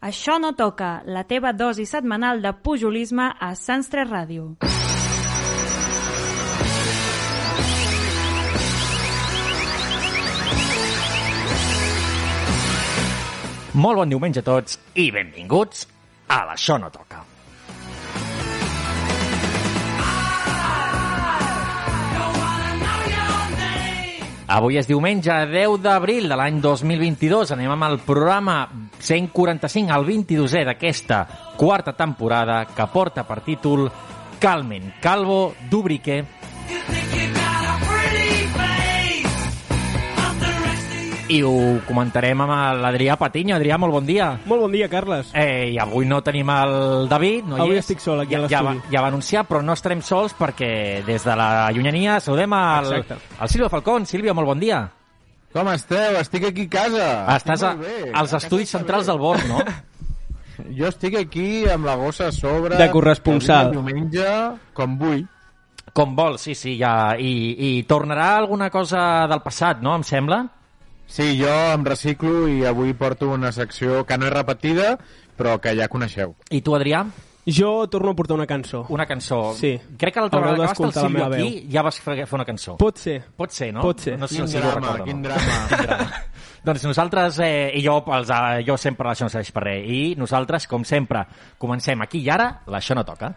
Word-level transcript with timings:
Això 0.00 0.36
no 0.38 0.52
toca, 0.54 1.02
la 1.10 1.24
teva 1.26 1.50
dosi 1.52 1.82
setmanal 1.82 2.38
de 2.38 2.52
pujolisme 2.54 3.32
a 3.34 3.54
Sants 3.58 3.88
3 3.90 4.06
Ràdio. 4.06 4.44
Molt 13.74 13.98
bon 13.98 14.14
diumenge 14.14 14.38
a 14.38 14.46
tots 14.46 14.78
i 14.94 15.10
benvinguts 15.10 15.82
a 16.30 16.44
l'Això 16.46 16.78
no 16.78 16.94
toca. 16.94 17.24
Avui 24.48 24.78
és 24.80 24.86
diumenge 24.88 25.34
10 25.50 25.74
d'abril 25.84 26.24
de 26.30 26.36
l'any 26.40 26.62
2022. 26.64 27.50
Anem 27.52 27.74
amb 27.74 27.84
el 27.84 27.98
programa 28.00 28.62
145 28.96 29.92
al 29.92 30.06
22è 30.08 30.62
d'aquesta 30.64 31.18
quarta 31.60 31.92
temporada 31.92 32.62
que 32.72 32.86
porta 32.88 33.26
per 33.28 33.42
títol 33.44 33.90
Calmen 34.40 34.94
Calvo 35.04 35.52
Dubrique 35.68 36.22
i 41.28 41.42
ho 41.44 41.52
comentarem 41.86 42.40
amb 42.40 42.52
l'Adrià 42.80 43.16
Patiño. 43.20 43.56
Adrià, 43.56 43.76
molt 43.80 43.92
bon 43.92 44.06
dia. 44.08 44.30
Molt 44.48 44.62
bon 44.64 44.72
dia, 44.72 44.88
Carles. 44.88 45.30
Eh, 45.36 45.70
I 45.74 45.78
avui 45.82 46.06
no 46.08 46.22
tenim 46.24 46.48
el 46.50 47.08
David. 47.10 47.44
No 47.50 47.58
hi 47.58 47.64
Avui 47.66 47.76
és. 47.76 47.84
estic 47.84 48.00
sol 48.00 48.22
aquí 48.22 48.34
ja, 48.34 48.40
a 48.46 48.48
ja, 48.48 48.62
va, 48.64 48.72
l'estudi. 48.74 48.94
ja 48.94 49.02
va 49.04 49.10
anunciar, 49.12 49.44
però 49.48 49.60
no 49.62 49.76
estarem 49.76 50.00
sols 50.02 50.34
perquè 50.38 50.70
des 51.06 51.24
de 51.28 51.36
la 51.36 51.68
llunyania 51.76 52.18
saludem 52.24 52.52
al, 52.56 52.92
al 53.04 53.48
Silvio 53.52 53.68
Falcón. 53.68 54.06
Silvio, 54.06 54.34
molt 54.34 54.48
bon 54.48 54.60
dia. 54.62 54.80
Com 55.52 55.68
esteu? 55.72 56.16
Estic 56.20 56.48
aquí 56.50 56.66
a 56.68 56.72
casa. 56.78 57.08
Estàs 57.36 57.62
a, 57.64 57.74
bé. 57.76 58.10
als 58.12 58.32
estudis 58.36 58.72
centrals 58.72 59.06
del 59.08 59.18
Born, 59.20 59.48
no? 59.48 59.62
Jo 60.74 60.88
estic 60.90 61.14
aquí 61.14 61.68
amb 61.70 61.86
la 61.86 61.94
gossa 61.94 62.28
a 62.28 62.32
sobre. 62.34 62.74
De 62.76 62.90
corresponsal. 62.90 63.68
el 63.68 63.76
Diumenge, 63.76 64.26
com 64.74 64.96
vull. 64.98 65.20
Com 65.94 66.16
vols, 66.18 66.42
sí, 66.42 66.54
sí, 66.58 66.74
ja. 66.80 67.14
I, 67.14 67.54
I 67.78 67.82
tornarà 67.86 68.36
alguna 68.36 68.66
cosa 68.68 69.26
del 69.30 69.40
passat, 69.44 69.78
no?, 69.80 69.94
em 69.94 70.02
sembla? 70.02 70.40
Sí, 71.08 71.32
jo 71.40 71.48
em 71.72 71.86
reciclo 71.88 72.44
i 72.52 72.60
avui 72.68 72.92
porto 72.94 73.30
una 73.32 73.50
secció 73.56 74.04
que 74.06 74.18
no 74.20 74.28
és 74.28 74.34
repetida, 74.34 74.98
però 75.38 75.56
que 75.58 75.72
ja 75.78 75.88
coneixeu. 75.88 76.36
I 76.52 76.60
tu, 76.62 76.76
Adrià? 76.76 77.06
Jo 77.48 77.88
torno 77.88 78.10
a 78.12 78.14
portar 78.14 78.36
una 78.36 78.46
cançó. 78.46 78.84
Una 78.92 79.06
cançó. 79.08 79.54
Sí. 79.56 79.70
Crec 79.96 80.12
que 80.14 80.20
l'altra 80.20 80.40
vegada 80.42 80.56
que 80.56 80.66
va 80.66 80.72
estar 80.72 80.86
el 80.86 80.92
Silvio 80.92 81.24
aquí 81.24 81.68
ja 81.72 81.82
vas 81.86 81.98
fer 82.04 82.26
una 82.36 82.44
cançó. 82.44 82.76
Pot 82.76 83.00
ser. 83.00 83.22
Pot 83.40 83.56
ser, 83.56 83.72
no? 83.72 83.80
Pot 83.80 84.04
ser. 84.04 84.18
No 84.20 84.28
sé 84.28 84.34
si 84.34 84.42
Quin 84.42 84.48
Silvio 84.52 84.70
drama, 84.70 84.92
recorda. 84.92 85.02
o 85.02 85.06
quin 85.06 85.22
no. 85.22 85.28
drama. 85.30 85.56
Quin 85.70 85.86
drama. 85.86 86.22
doncs 86.68 86.84
nosaltres, 86.84 87.38
eh, 87.40 87.70
i 87.78 87.82
jo, 87.86 87.96
els, 88.12 88.28
eh, 88.28 88.62
jo 88.66 88.76
sempre 88.76 89.08
l'això 89.08 89.24
no 89.24 89.32
serveix 89.32 89.52
per 89.56 89.62
res, 89.64 89.88
i 89.88 90.14
nosaltres, 90.20 90.66
com 90.68 90.84
sempre, 90.84 91.24
comencem 91.56 92.04
aquí 92.04 92.20
i 92.20 92.28
ara, 92.28 92.50
l'això 92.68 92.98
no 92.98 93.06
toca. 93.08 93.32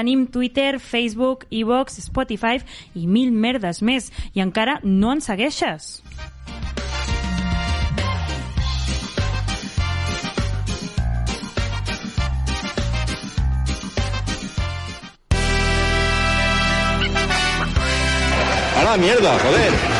Tenim 0.00 0.26
Twitter, 0.26 0.80
Facebook, 0.80 1.44
iVox, 1.50 1.98
Spotify 2.00 2.62
i 2.96 3.04
mil 3.04 3.34
merdes 3.36 3.82
més. 3.84 4.08
I 4.32 4.40
encara 4.40 4.78
no 4.82 5.12
ens 5.12 5.28
segueixes. 5.28 6.00
¡A 18.72 18.88
la 18.88 18.96
mierda, 18.96 19.36
joder! 19.44 19.99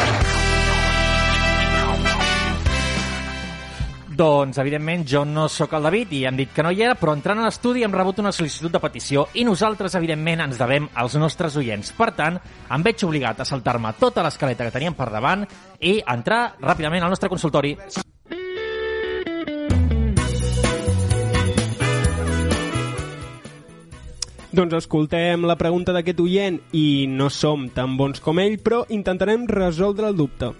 Doncs, 4.21 4.59
evidentment, 4.59 5.07
jo 5.09 5.23
no 5.25 5.47
sóc 5.49 5.73
el 5.79 5.87
David 5.87 6.11
i 6.13 6.19
hem 6.29 6.37
dit 6.37 6.51
que 6.53 6.61
no 6.61 6.69
hi 6.75 6.83
era, 6.85 6.93
però 7.01 7.15
entrant 7.17 7.39
a 7.41 7.47
l'estudi 7.47 7.87
hem 7.87 7.95
rebut 7.97 8.19
una 8.21 8.35
sol·licitud 8.37 8.75
de 8.75 8.83
petició 8.83 9.23
i 9.33 9.47
nosaltres, 9.49 9.97
evidentment, 9.97 10.43
ens 10.45 10.61
devem 10.61 10.91
als 11.01 11.17
nostres 11.17 11.57
oients. 11.57 11.95
Per 11.97 12.11
tant, 12.19 12.37
em 12.69 12.85
veig 12.85 13.01
obligat 13.09 13.41
a 13.41 13.49
saltar-me 13.49 13.95
tota 13.97 14.21
l'escaleta 14.21 14.69
que 14.69 14.77
teníem 14.77 14.99
per 14.99 15.09
davant 15.09 15.49
i 15.81 15.97
entrar 16.05 16.43
ràpidament 16.61 17.09
al 17.09 17.17
nostre 17.17 17.33
consultori. 17.33 17.73
Doncs 24.53 24.83
escoltem 24.85 25.49
la 25.49 25.57
pregunta 25.57 25.97
d'aquest 25.97 26.21
oient 26.21 26.61
i 26.77 27.07
no 27.09 27.33
som 27.33 27.71
tan 27.73 27.97
bons 27.97 28.21
com 28.21 28.37
ell, 28.45 28.61
però 28.61 28.85
intentarem 28.93 29.49
resoldre 29.49 30.13
el 30.13 30.21
dubte. 30.21 30.59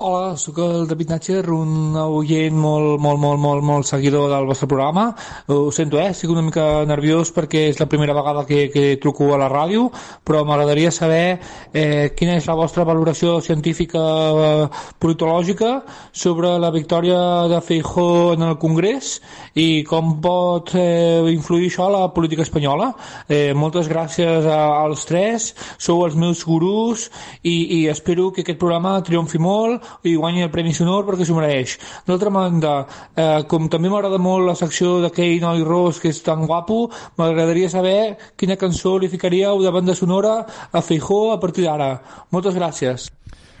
Hola, 0.00 0.36
sóc 0.38 0.60
el 0.62 0.86
David 0.86 1.08
Natcher, 1.10 1.40
un 1.50 1.96
oient 1.98 2.54
molt, 2.54 3.00
molt, 3.02 3.18
molt, 3.18 3.40
molt, 3.42 3.64
molt 3.66 3.86
seguidor 3.88 4.28
del 4.30 4.44
vostre 4.46 4.68
programa. 4.70 5.08
Ho 5.50 5.72
sento, 5.74 5.98
eh? 5.98 6.12
Estic 6.12 6.30
una 6.30 6.44
mica 6.46 6.84
nerviós 6.86 7.32
perquè 7.34 7.64
és 7.72 7.80
la 7.80 7.88
primera 7.90 8.14
vegada 8.14 8.44
que, 8.46 8.68
que 8.70 8.92
truco 9.02 9.32
a 9.34 9.38
la 9.42 9.48
ràdio, 9.50 9.88
però 10.22 10.44
m'agradaria 10.46 10.92
saber 10.94 11.40
eh, 11.74 12.14
quina 12.14 12.36
és 12.38 12.46
la 12.46 12.54
vostra 12.54 12.84
valoració 12.86 13.40
científica 13.42 14.04
eh, 14.04 14.68
politològica 15.02 15.72
sobre 16.12 16.54
la 16.62 16.70
victòria 16.70 17.18
de 17.50 17.58
Feijó 17.58 18.36
en 18.36 18.46
el 18.46 18.54
Congrés 18.62 19.16
i 19.58 19.82
com 19.82 20.14
pot 20.22 20.76
eh, 20.78 21.26
influir 21.34 21.72
això 21.72 21.88
a 21.88 21.96
la 21.96 22.04
política 22.14 22.46
espanyola. 22.46 22.92
Eh, 23.26 23.50
moltes 23.50 23.90
gràcies 23.90 24.46
a, 24.46 24.62
als 24.78 25.10
tres, 25.10 25.50
sou 25.74 26.06
els 26.06 26.14
meus 26.14 26.46
gurús 26.46 27.10
i, 27.42 27.82
i 27.82 27.84
espero 27.90 28.30
que 28.30 28.46
aquest 28.46 28.62
programa 28.62 28.94
triomfi 29.02 29.42
molt 29.42 29.87
i 30.04 30.14
guanyi 30.16 30.44
el 30.46 30.52
Premi 30.54 30.74
Sonor 30.76 31.06
perquè 31.06 31.26
s'ho 31.26 31.36
mereix. 31.36 31.76
D'altra 32.06 32.32
banda, 32.34 32.74
eh, 33.14 33.42
com 33.48 33.68
també 33.68 33.90
m'agrada 33.92 34.18
molt 34.22 34.46
la 34.48 34.56
secció 34.58 34.98
d'aquell 35.04 35.40
noi 35.42 35.64
ros 35.66 36.00
que 36.00 36.12
és 36.12 36.22
tan 36.22 36.46
guapo, 36.46 36.88
m'agradaria 37.18 37.70
saber 37.70 38.16
quina 38.36 38.56
cançó 38.56 38.98
li 38.98 39.08
ficaríeu 39.08 39.62
de 39.62 39.70
banda 39.74 39.94
sonora 39.94 40.46
a 40.72 40.82
Feijó 40.82 41.32
a 41.32 41.40
partir 41.40 41.64
d'ara. 41.64 41.94
Moltes 42.30 42.54
gràcies. 42.54 43.10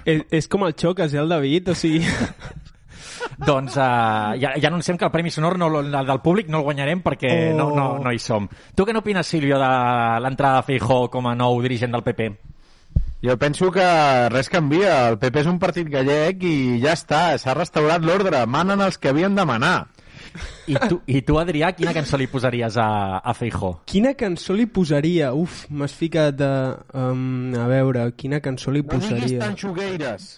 És, 0.04 0.24
és 0.30 0.48
com 0.48 0.64
el 0.64 0.74
xoques, 0.78 1.12
eh, 1.14 1.20
el 1.20 1.28
David? 1.28 1.74
O 1.74 1.78
sigui... 1.78 2.04
Doncs 3.38 3.76
uh, 3.76 4.34
ja, 4.38 4.52
ja 4.58 4.68
anunciem 4.70 4.98
que 4.98 5.04
el 5.06 5.10
Premi 5.10 5.30
Sonor 5.30 5.58
no, 5.58 5.68
el 5.80 5.90
del 5.92 6.20
públic 6.22 6.48
no 6.50 6.60
el 6.62 6.66
guanyarem 6.66 7.02
perquè 7.02 7.30
Oh. 7.52 7.56
no, 7.56 7.66
no, 7.74 7.86
no 8.02 8.12
hi 8.12 8.18
som. 8.18 8.48
Tu 8.74 8.86
què 8.86 8.94
n'opines, 8.94 9.26
Silvio, 9.26 9.58
de 9.60 9.70
l'entrada 10.22 10.62
de 10.62 10.66
Feijó 10.70 11.04
com 11.12 11.26
a 11.26 11.34
nou 11.38 11.60
dirigent 11.62 11.94
del 11.94 12.04
PP? 12.06 12.30
Jo 13.24 13.34
penso 13.36 13.72
que 13.74 13.84
res 14.30 14.48
canvia. 14.48 15.08
El 15.10 15.18
PP 15.18 15.40
és 15.42 15.48
un 15.50 15.58
partit 15.58 15.88
gallec 15.90 16.44
i 16.46 16.78
ja 16.82 16.92
està, 16.94 17.32
s'ha 17.38 17.54
restaurat 17.56 18.04
l'ordre. 18.06 18.44
Manen 18.46 18.80
els 18.84 18.98
que 18.98 19.10
havien 19.10 19.34
de 19.34 19.44
manar. 19.48 19.88
I 20.70 20.76
tu, 20.76 21.00
I 21.08 21.22
tu, 21.26 21.38
Adrià, 21.40 21.72
quina 21.74 21.94
cançó 21.96 22.18
li 22.20 22.28
posaries 22.30 22.76
a, 22.78 23.18
a 23.18 23.32
Feijó? 23.34 23.72
Quina 23.90 24.12
cançó 24.18 24.54
li 24.54 24.66
posaria? 24.70 25.32
Uf, 25.34 25.64
m'has 25.70 25.94
ficat 25.96 26.36
de... 26.38 26.50
Um, 26.94 27.54
a 27.58 27.66
veure, 27.70 28.04
quina 28.18 28.38
cançó 28.44 28.70
li 28.74 28.84
No 28.84 28.92
diguis 29.00 29.08
posaria? 29.08 29.40
tan 29.40 29.56
xugueires. 29.58 30.28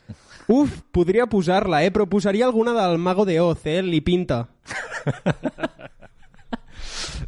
Uf, 0.50 0.80
podria 0.94 1.26
posar-la, 1.30 1.82
eh? 1.84 1.90
Però 1.94 2.06
posaria 2.08 2.46
alguna 2.46 2.72
del 2.78 2.96
Mago 2.98 3.26
de 3.28 3.40
Oz, 3.40 3.66
eh? 3.66 3.80
Li 3.82 4.00
pinta. 4.00 4.46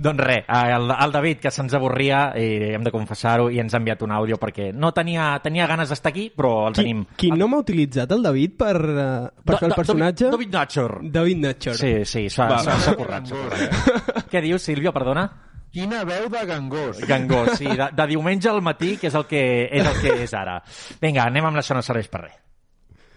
Doncs 0.03 0.25
res, 0.25 0.45
el, 0.49 0.91
el 0.91 1.13
David, 1.15 1.39
que 1.45 1.53
se'ns 1.55 1.75
avorria, 1.79 2.25
i 2.39 2.73
hem 2.75 2.83
de 2.83 2.91
confessar-ho, 2.95 3.47
i 3.53 3.61
ens 3.63 3.75
ha 3.75 3.79
enviat 3.79 4.03
un 4.03 4.11
àudio 4.17 4.39
perquè 4.43 4.73
no 4.75 4.91
tenia, 4.97 5.29
tenia 5.45 5.69
ganes 5.71 5.93
d'estar 5.93 6.11
aquí, 6.11 6.25
però 6.35 6.69
el 6.69 6.75
Qui, 6.75 6.83
tenim. 6.83 7.05
qui 7.21 7.31
no 7.31 7.47
m'ha 7.53 7.61
utilitzat 7.63 8.11
el 8.17 8.25
David 8.27 8.57
per, 8.59 8.75
uh, 8.83 9.45
per 9.47 9.61
fer 9.61 9.69
el 9.71 9.77
personatge? 9.79 10.27
David, 10.33 10.51
David 10.51 10.59
Natcher. 10.59 10.91
David 11.15 11.43
Natcher. 11.47 11.77
Sí, 11.79 11.93
sí, 12.05 12.27
s'ha 12.33 12.97
currat. 12.99 13.31
Què 14.33 14.43
dius, 14.43 14.67
Sílvia, 14.67 14.93
perdona? 14.93 15.29
Quina 15.73 16.03
veu 16.05 16.27
de 16.29 16.43
gangós. 16.45 16.99
Gangó, 17.09 17.47
sí, 17.57 17.65
de, 17.65 17.87
de 17.97 18.07
diumenge 18.11 18.51
al 18.51 18.61
matí, 18.61 18.97
que 19.01 19.09
és 19.09 19.15
el 19.17 19.25
que 19.31 19.45
és, 19.71 19.87
el 19.87 20.03
que 20.03 20.19
és 20.27 20.35
ara. 20.37 20.59
Vinga, 21.01 21.25
anem 21.31 21.49
amb 21.49 21.57
l'això 21.57 21.79
no 21.79 21.85
serveix 21.87 22.11
per 22.13 22.27
res. 22.27 22.37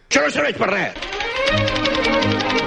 Això 0.08 0.24
no 0.24 0.32
serveix 0.32 0.62
per 0.62 0.72
res! 0.72 2.65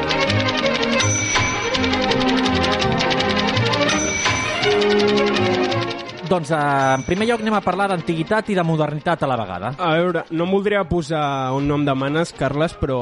Doncs, 6.28 6.50
eh, 6.50 6.56
en 6.94 7.02
primer 7.06 7.24
lloc, 7.24 7.40
anem 7.40 7.54
a 7.56 7.62
parlar 7.64 7.86
d'antiguitat 7.88 8.50
i 8.52 8.54
de 8.58 8.62
modernitat 8.66 9.22
a 9.22 9.28
la 9.30 9.36
vegada. 9.40 9.70
A 9.80 9.94
veure, 9.96 10.24
no 10.36 10.44
em 10.44 10.50
voldria 10.52 10.82
posar 10.84 11.54
un 11.56 11.64
nom 11.66 11.86
de 11.86 11.94
manes, 11.96 12.34
Carles, 12.36 12.74
però 12.76 12.98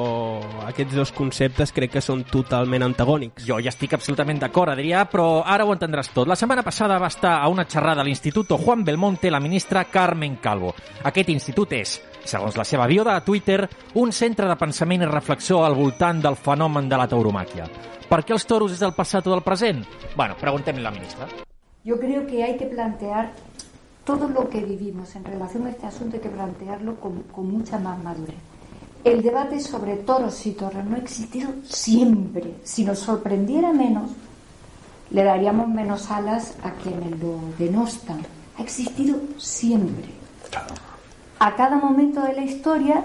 aquests 0.68 0.94
dos 0.94 1.10
conceptes 1.10 1.72
crec 1.74 1.96
que 1.96 2.02
són 2.04 2.22
totalment 2.30 2.84
antagònics. 2.86 3.42
Jo 3.48 3.58
ja 3.58 3.72
estic 3.72 3.96
absolutament 3.98 4.38
d'acord, 4.38 4.70
Adrià, 4.70 5.08
però 5.10 5.42
ara 5.42 5.66
ho 5.66 5.74
entendràs 5.74 6.12
tot. 6.14 6.28
La 6.30 6.36
setmana 6.38 6.62
passada 6.62 7.00
va 7.02 7.10
estar 7.10 7.40
a 7.40 7.48
una 7.48 7.66
xerrada 7.66 8.04
a 8.04 8.06
l'Institut 8.06 8.54
Juan 8.62 8.84
Belmonte 8.84 9.30
la 9.30 9.40
ministra 9.40 9.82
Carmen 9.90 10.36
Calvo. 10.36 10.76
Aquest 11.02 11.34
institut 11.34 11.72
és, 11.72 11.96
segons 12.22 12.54
la 12.56 12.64
seva 12.64 12.86
bio 12.86 13.02
de 13.02 13.18
Twitter, 13.26 13.58
un 13.94 14.12
centre 14.12 14.46
de 14.46 14.56
pensament 14.60 15.02
i 15.02 15.10
reflexió 15.10 15.64
al 15.64 15.74
voltant 15.74 16.22
del 16.22 16.38
fenomen 16.38 16.88
de 16.88 17.02
la 17.02 17.10
tauromàquia. 17.10 17.66
Per 18.06 18.22
què 18.22 18.38
els 18.38 18.46
toros 18.46 18.70
és 18.70 18.86
del 18.86 18.94
passat 18.94 19.26
o 19.26 19.34
del 19.34 19.42
present? 19.42 19.82
Bueno, 20.14 20.38
preguntem-li 20.38 20.86
a 20.86 20.90
la 20.90 20.94
ministra. 20.94 21.45
Yo 21.86 22.00
creo 22.00 22.26
que 22.26 22.42
hay 22.42 22.56
que 22.56 22.66
plantear 22.66 23.30
todo 24.04 24.28
lo 24.28 24.50
que 24.50 24.60
vivimos 24.60 25.14
en 25.14 25.24
relación 25.24 25.66
a 25.66 25.70
este 25.70 25.86
asunto 25.86 26.16
hay 26.16 26.22
que 26.22 26.28
plantearlo 26.28 26.96
con, 26.96 27.22
mucha 27.48 27.78
más 27.78 28.02
madurez. 28.02 28.34
El 29.04 29.22
debate 29.22 29.60
sobre 29.60 29.94
toros 29.98 30.44
y 30.46 30.50
toros 30.50 30.84
no 30.84 30.96
ha 30.96 30.98
existido 30.98 31.48
siempre. 31.62 32.54
Si 32.64 32.84
nos 32.84 32.98
sorprendiera 32.98 33.72
menos, 33.72 34.10
le 35.10 35.22
daríamos 35.22 35.68
menos 35.68 36.10
alas 36.10 36.56
a 36.64 36.72
quienes 36.72 37.20
lo 37.20 37.38
denostan. 37.56 38.18
Ha 38.58 38.62
existido 38.62 39.20
siempre. 39.38 40.08
A 41.38 41.54
cada 41.54 41.76
momento 41.76 42.20
de 42.22 42.32
la 42.32 42.42
historia 42.42 43.04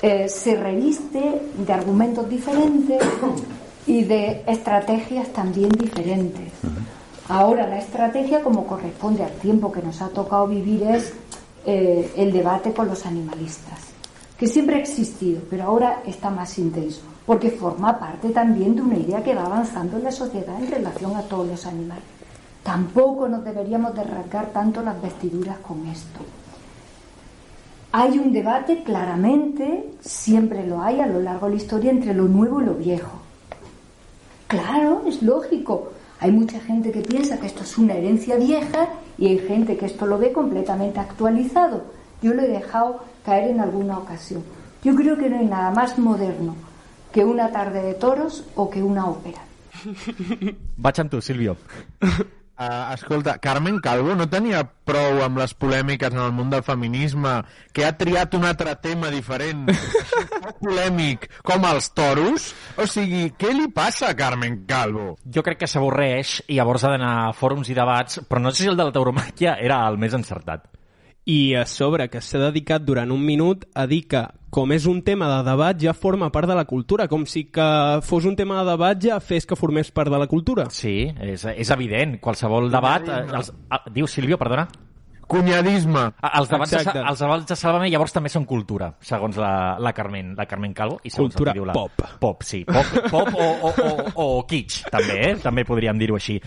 eh, 0.00 0.28
se 0.28 0.54
reviste 0.54 1.42
de 1.58 1.72
argumentos 1.72 2.28
diferentes 2.28 3.02
y 3.84 4.04
de 4.04 4.44
estrategias 4.46 5.32
también 5.32 5.70
diferentes. 5.70 6.52
Ahora 7.28 7.66
la 7.66 7.78
estrategia, 7.78 8.42
como 8.42 8.66
corresponde 8.66 9.24
al 9.24 9.32
tiempo 9.32 9.72
que 9.72 9.82
nos 9.82 10.02
ha 10.02 10.08
tocado 10.08 10.46
vivir, 10.46 10.82
es 10.82 11.14
eh, 11.64 12.12
el 12.16 12.30
debate 12.32 12.74
con 12.74 12.86
los 12.86 13.06
animalistas, 13.06 13.78
que 14.38 14.46
siempre 14.46 14.76
ha 14.76 14.80
existido, 14.80 15.40
pero 15.48 15.64
ahora 15.64 16.02
está 16.04 16.28
más 16.28 16.58
intenso, 16.58 17.00
porque 17.24 17.50
forma 17.50 17.98
parte 17.98 18.28
también 18.28 18.76
de 18.76 18.82
una 18.82 18.98
idea 18.98 19.22
que 19.22 19.34
va 19.34 19.46
avanzando 19.46 19.96
en 19.96 20.04
la 20.04 20.12
sociedad 20.12 20.62
en 20.62 20.70
relación 20.70 21.16
a 21.16 21.22
todos 21.22 21.46
los 21.46 21.64
animales. 21.64 22.04
Tampoco 22.62 23.26
nos 23.26 23.42
deberíamos 23.42 23.94
de 23.94 24.04
rasgar 24.04 24.48
tanto 24.48 24.82
las 24.82 25.00
vestiduras 25.00 25.58
con 25.58 25.86
esto. 25.86 26.20
Hay 27.92 28.18
un 28.18 28.32
debate 28.32 28.82
claramente, 28.82 29.92
siempre 30.00 30.66
lo 30.66 30.82
hay 30.82 31.00
a 31.00 31.06
lo 31.06 31.20
largo 31.20 31.46
de 31.46 31.52
la 31.52 31.62
historia, 31.62 31.90
entre 31.90 32.12
lo 32.12 32.24
nuevo 32.24 32.60
y 32.60 32.64
lo 32.64 32.74
viejo. 32.74 33.12
Claro, 34.46 35.02
es 35.06 35.22
lógico. 35.22 35.93
Hay 36.24 36.32
mucha 36.32 36.58
gente 36.58 36.90
que 36.90 37.02
piensa 37.02 37.38
que 37.38 37.46
esto 37.46 37.64
es 37.64 37.76
una 37.76 37.92
herencia 37.92 38.36
vieja 38.36 38.88
y 39.18 39.26
hay 39.26 39.38
gente 39.40 39.76
que 39.76 39.84
esto 39.84 40.06
lo 40.06 40.16
ve 40.16 40.32
completamente 40.32 40.98
actualizado. 40.98 41.84
Yo 42.22 42.32
lo 42.32 42.40
he 42.40 42.48
dejado 42.48 43.04
caer 43.26 43.50
en 43.50 43.60
alguna 43.60 43.98
ocasión. 43.98 44.42
Yo 44.82 44.94
creo 44.94 45.18
que 45.18 45.28
no 45.28 45.38
hay 45.38 45.44
nada 45.44 45.70
más 45.70 45.98
moderno 45.98 46.56
que 47.12 47.26
una 47.26 47.52
tarde 47.52 47.82
de 47.82 47.92
toros 47.92 48.46
o 48.54 48.70
que 48.70 48.82
una 48.82 49.06
ópera. 49.06 49.42
Amb 50.82 51.10
tu, 51.10 51.20
Silvio. 51.20 51.58
Uh, 52.54 52.94
escolta, 52.94 53.38
Carmen 53.42 53.80
Calvo 53.82 54.12
no 54.14 54.28
tenia 54.30 54.60
prou 54.86 55.24
amb 55.24 55.40
les 55.40 55.56
polèmiques 55.58 56.12
en 56.14 56.20
el 56.22 56.30
món 56.36 56.52
del 56.52 56.62
feminisme 56.62 57.32
que 57.74 57.82
ha 57.82 57.96
triat 57.98 58.36
un 58.38 58.46
altre 58.46 58.76
tema 58.78 59.10
diferent 59.10 59.64
polèmic 60.62 61.26
com 61.42 61.66
els 61.66 61.90
toros? 61.98 62.52
O 62.78 62.86
sigui, 62.86 63.32
què 63.34 63.50
li 63.56 63.66
passa 63.74 64.12
a 64.12 64.14
Carmen 64.14 64.60
Calvo? 64.70 65.16
Jo 65.26 65.42
crec 65.42 65.64
que 65.64 65.70
s'avorreix 65.72 66.36
i 66.46 66.60
llavors 66.60 66.86
ha 66.86 66.94
d'anar 66.94 67.12
a 67.24 67.34
fòrums 67.34 67.72
i 67.72 67.74
debats, 67.74 68.22
però 68.28 68.44
no 68.44 68.54
sé 68.54 68.62
si 68.62 68.70
el 68.70 68.78
de 68.78 68.86
la 68.86 68.94
tauromàquia 68.94 69.56
era 69.58 69.82
el 69.88 69.98
més 69.98 70.14
encertat. 70.14 70.70
I 71.26 71.56
a 71.58 71.66
sobre 71.66 72.06
que 72.12 72.22
s'ha 72.22 72.38
dedicat 72.38 72.86
durant 72.86 73.10
un 73.10 73.26
minut 73.26 73.66
a 73.74 73.88
dir 73.90 74.04
que 74.06 74.22
com 74.54 74.70
és 74.70 74.84
un 74.86 75.00
tema 75.02 75.26
de 75.32 75.40
debat 75.48 75.78
ja 75.82 75.92
forma 75.98 76.28
part 76.30 76.46
de 76.46 76.54
la 76.54 76.64
cultura, 76.70 77.08
com 77.10 77.24
si 77.26 77.48
que 77.50 77.66
fos 78.06 78.28
un 78.30 78.36
tema 78.38 78.60
de 78.60 78.68
debat 78.70 79.00
ja 79.02 79.18
fes 79.18 79.48
que 79.50 79.58
formés 79.58 79.90
part 79.90 80.12
de 80.12 80.20
la 80.20 80.28
cultura. 80.30 80.68
Sí, 80.70 81.10
és, 81.10 81.42
és 81.50 81.74
evident. 81.74 82.20
Qualsevol 82.22 82.70
debat... 82.70 83.08
Eh, 83.10 83.24
els, 83.34 83.50
ah, 83.74 83.82
diu 83.90 84.06
Silvio, 84.06 84.38
perdona. 84.38 84.68
Cunyadisme. 85.28 86.04
Els 86.34 86.50
debats, 86.50 86.74
de, 86.74 86.92
els 87.00 87.22
debats 87.24 87.46
de 87.48 87.56
Sálvame 87.58 87.88
llavors 87.92 88.14
també 88.14 88.30
són 88.32 88.44
cultura, 88.48 88.90
segons 89.04 89.38
la, 89.40 89.76
la 89.80 89.92
Carmen, 89.96 90.34
la 90.38 90.46
Carmen 90.50 90.74
Calvo. 90.76 91.00
I 91.04 91.12
segons 91.12 91.34
Cultura 91.34 91.54
diu 91.56 91.66
la... 91.68 91.74
pop. 91.76 92.04
Pop, 92.20 92.44
sí. 92.46 92.62
Pop, 92.68 92.92
pop 93.10 93.30
o, 93.34 93.48
o, 93.68 93.72
o, 93.72 94.26
o 94.38 94.42
kitsch, 94.48 94.88
també, 94.92 95.18
eh? 95.30 95.32
També 95.42 95.64
podríem 95.68 95.98
dir-ho 96.00 96.18
així. 96.18 96.38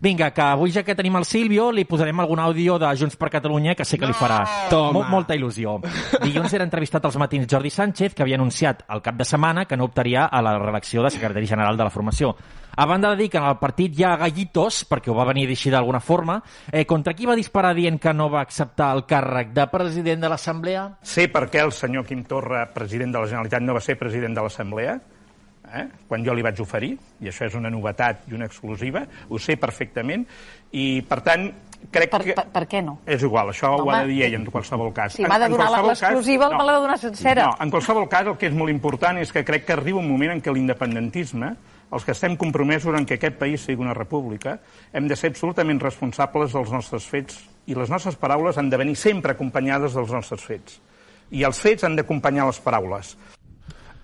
Vinga, 0.00 0.30
que 0.36 0.46
avui 0.46 0.72
ja 0.74 0.84
que 0.86 0.96
tenim 0.98 1.18
el 1.20 1.26
Silvio, 1.28 1.70
li 1.74 1.84
posarem 1.88 2.22
algun 2.22 2.42
àudio 2.42 2.78
de 2.80 2.92
Junts 3.00 3.18
per 3.20 3.30
Catalunya 3.32 3.74
que 3.78 3.84
sé 3.84 3.98
que 3.98 4.08
li 4.08 4.16
farà 4.16 4.40
Toma. 4.70 4.92
mo 4.98 5.04
molta 5.10 5.36
il·lusió. 5.36 5.78
Dilluns 6.22 6.54
era 6.56 6.66
entrevistat 6.66 7.04
als 7.04 7.18
matins 7.20 7.48
Jordi 7.50 7.70
Sánchez, 7.70 8.14
que 8.14 8.22
havia 8.24 8.38
anunciat 8.40 8.84
al 8.88 9.02
cap 9.02 9.18
de 9.18 9.26
setmana 9.28 9.66
que 9.66 9.76
no 9.76 9.90
optaria 9.90 10.26
a 10.26 10.42
la 10.42 10.56
reelecció 10.58 11.02
de 11.02 11.10
secretari 11.10 11.46
general 11.46 11.76
de 11.76 11.84
la 11.84 11.90
formació. 11.90 12.34
A 12.76 12.86
banda 12.86 13.10
de 13.10 13.16
dir 13.16 13.30
que 13.30 13.38
en 13.38 13.44
el 13.44 13.56
partit 13.58 13.98
hi 13.98 14.04
ha 14.04 14.16
gallitos, 14.16 14.84
perquè 14.88 15.10
ho 15.10 15.14
va 15.14 15.24
venir 15.28 15.46
així 15.48 15.70
d'alguna 15.70 16.00
forma, 16.00 16.42
eh, 16.72 16.84
contra 16.86 17.14
qui 17.14 17.26
va 17.26 17.34
disparar 17.36 17.74
dient 17.74 17.98
que 18.00 18.12
no 18.14 18.30
va 18.30 18.40
acceptar 18.42 18.92
el 18.96 19.04
càrrec 19.06 19.52
de 19.52 19.66
president 19.68 20.20
de 20.22 20.28
l'Assemblea? 20.28 20.84
Sé 21.02 21.28
per 21.28 21.48
què 21.50 21.60
el 21.64 21.72
senyor 21.72 22.06
Quim 22.06 22.24
Torra, 22.24 22.66
president 22.72 23.12
de 23.12 23.18
la 23.20 23.26
Generalitat, 23.26 23.62
no 23.62 23.74
va 23.74 23.80
ser 23.80 23.98
president 23.98 24.34
de 24.34 24.42
l'Assemblea, 24.42 25.00
eh? 25.74 25.88
quan 26.08 26.24
jo 26.24 26.34
li 26.34 26.42
vaig 26.42 26.58
oferir, 26.60 26.96
i 27.20 27.28
això 27.30 27.46
és 27.46 27.54
una 27.54 27.70
novetat 27.70 28.24
i 28.30 28.34
una 28.34 28.46
exclusiva, 28.46 29.04
ho 29.28 29.38
sé 29.38 29.56
perfectament, 29.56 30.24
i 30.72 31.02
per 31.02 31.20
tant 31.22 31.50
crec 31.90 32.10
Per, 32.10 32.22
que... 32.24 32.34
per, 32.34 32.46
per 32.52 32.64
què 32.68 32.80
no? 32.84 32.98
És 33.06 33.22
igual, 33.22 33.48
això 33.52 33.70
ho 33.76 33.82
Home, 33.84 33.94
ha 33.94 34.00
de 34.02 34.08
dir 34.12 34.24
ell 34.26 34.34
en 34.40 34.44
qualsevol 34.50 34.92
cas. 34.92 35.14
si 35.14 35.22
m'ha 35.22 35.38
de 35.38 35.48
donar 35.48 35.70
la- 35.70 35.78
qualsevol 35.80 35.90
cas- 35.90 36.00
l'exclusiva, 36.02 36.48
me 36.50 36.64
l'ha 36.64 36.72
de 36.74 36.80
donar 36.80 36.98
sencera. 36.98 37.44
No, 37.46 37.56
en 37.60 37.70
qualsevol 37.70 38.08
cas, 38.08 38.26
el 38.26 38.36
que 38.36 38.46
és 38.48 38.54
molt 38.54 38.70
important 38.70 39.18
és 39.18 39.32
que 39.32 39.44
crec 39.44 39.64
que 39.66 39.72
arriba 39.78 39.98
un 39.98 40.08
moment 40.10 40.32
en 40.32 40.42
què 40.42 40.52
l'independentisme, 40.52 41.54
els 41.90 42.04
que 42.06 42.14
estem 42.14 42.36
compromesos 42.38 42.94
en 42.96 43.06
que 43.06 43.18
aquest 43.18 43.38
país 43.38 43.64
sigui 43.66 43.82
una 43.82 43.96
república, 43.96 44.58
hem 44.92 45.08
de 45.10 45.16
ser 45.18 45.32
absolutament 45.32 45.80
responsables 45.82 46.54
dels 46.54 46.70
nostres 46.70 47.06
fets 47.10 47.40
i 47.66 47.74
les 47.74 47.90
nostres 47.90 48.16
paraules 48.16 48.58
han 48.58 48.70
de 48.70 48.78
venir 48.80 48.96
sempre 48.96 49.34
acompanyades 49.34 49.94
dels 49.98 50.14
nostres 50.14 50.46
fets. 50.46 50.80
I 51.30 51.44
els 51.46 51.60
fets 51.62 51.86
han 51.86 51.98
d'acompanyar 51.98 52.48
les 52.48 52.58
paraules. 52.62 53.14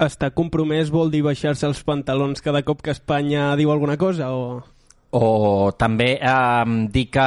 Estar 0.02 0.34
compromès 0.36 0.90
vol 0.92 1.10
dir 1.10 1.22
baixar-se 1.24 1.66
els 1.66 1.82
pantalons 1.86 2.42
cada 2.44 2.60
cop 2.66 2.82
que 2.84 2.92
Espanya 2.92 3.54
diu 3.56 3.72
alguna 3.72 3.96
cosa 3.96 4.32
o... 4.34 4.62
O 5.16 5.70
també 5.78 6.08
eh, 6.18 6.64
dir 6.92 7.06
que 7.14 7.26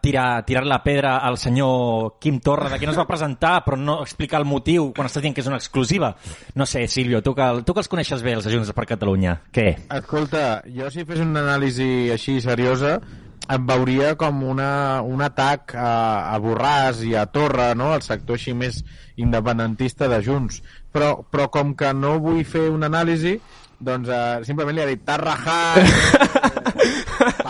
tirar, 0.00 0.44
tirar 0.46 0.62
la 0.64 0.78
pedra 0.84 1.16
al 1.26 1.36
senyor 1.36 2.14
Quim 2.22 2.38
Torra 2.40 2.70
de 2.70 2.78
que 2.78 2.86
no 2.86 2.94
es 2.94 3.00
va 3.00 3.08
presentar 3.08 3.58
però 3.66 3.76
no 3.76 3.98
explicar 4.04 4.38
el 4.40 4.46
motiu 4.48 4.92
quan 4.96 5.10
estàs 5.10 5.24
dient 5.24 5.34
que 5.34 5.42
és 5.42 5.50
una 5.50 5.58
exclusiva. 5.58 6.14
No 6.54 6.64
sé, 6.70 6.86
Silvio, 6.88 7.20
tu 7.26 7.34
que, 7.34 7.50
tu 7.66 7.74
que 7.74 7.82
els 7.82 7.92
coneixes 7.92 8.22
bé, 8.22 8.38
els 8.38 8.48
Junts 8.48 8.72
per 8.72 8.86
Catalunya, 8.88 9.40
què? 9.52 9.68
Escolta, 9.98 10.62
jo 10.70 10.88
si 10.94 11.04
fes 11.04 11.20
una 11.24 11.42
anàlisi 11.42 12.12
així 12.14 12.38
seriosa 12.40 13.00
em 13.48 13.66
veuria 13.66 14.14
com 14.18 14.42
una, 14.42 15.02
un 15.06 15.22
atac 15.22 15.74
a, 15.78 15.90
a 16.32 16.38
Borràs 16.42 17.02
i 17.06 17.14
a 17.14 17.26
Torra, 17.30 17.72
no? 17.78 17.92
el 17.94 18.02
sector 18.02 18.38
així 18.38 18.54
més 18.58 18.82
independentista 19.16 20.10
de 20.10 20.18
Junts. 20.24 20.62
Però, 20.92 21.12
però 21.30 21.48
com 21.52 21.74
que 21.78 21.92
no 21.94 22.16
vull 22.22 22.42
fer 22.48 22.66
una 22.72 22.90
anàlisi, 22.90 23.36
doncs 23.78 24.10
eh, 24.10 24.44
simplement 24.48 24.76
li 24.76 24.82
ha 24.82 24.88
dit 24.90 25.02
t'has 25.06 25.20
rajat, 25.22 26.55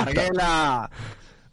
Parguela... 0.07 0.89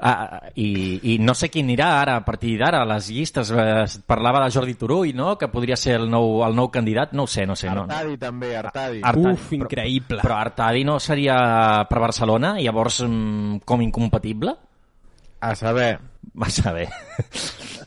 Ah, 0.05 0.49
i, 0.59 1.13
I 1.13 1.17
no 1.23 1.31
sé 1.37 1.47
qui 1.47 1.61
anirà 1.63 1.85
ara, 2.01 2.17
a 2.19 2.23
partir 2.25 2.57
d'ara, 2.59 2.81
a 2.83 2.87
les 2.89 3.07
llistes. 3.13 3.53
Eh, 3.55 3.67
es 3.85 3.93
parlava 4.03 4.41
de 4.43 4.51
Jordi 4.51 4.73
Turull, 4.75 5.13
no?, 5.15 5.37
que 5.39 5.47
podria 5.47 5.77
ser 5.79 5.95
el 6.01 6.09
nou, 6.11 6.41
el 6.43 6.57
nou 6.57 6.67
candidat. 6.73 7.13
No 7.15 7.23
ho 7.23 7.31
sé, 7.31 7.45
no 7.47 7.55
sé. 7.55 7.69
No. 7.71 7.85
Artadi 7.87 8.17
també, 8.19 8.51
Artadi. 8.59 8.99
Artadi, 8.99 9.37
Uf, 9.37 9.53
increïble. 9.55 10.19
Però, 10.19 10.25
però 10.25 10.41
Artadi 10.41 10.83
no 10.83 10.97
seria 10.99 11.37
per 11.87 12.03
Barcelona, 12.03 12.57
i 12.59 12.67
llavors 12.67 12.99
mm, 13.07 13.63
com 13.63 13.85
incompatible? 13.85 14.57
A 15.43 15.55
saber... 15.55 15.99
Va 16.41 16.49
saber. 16.49 16.87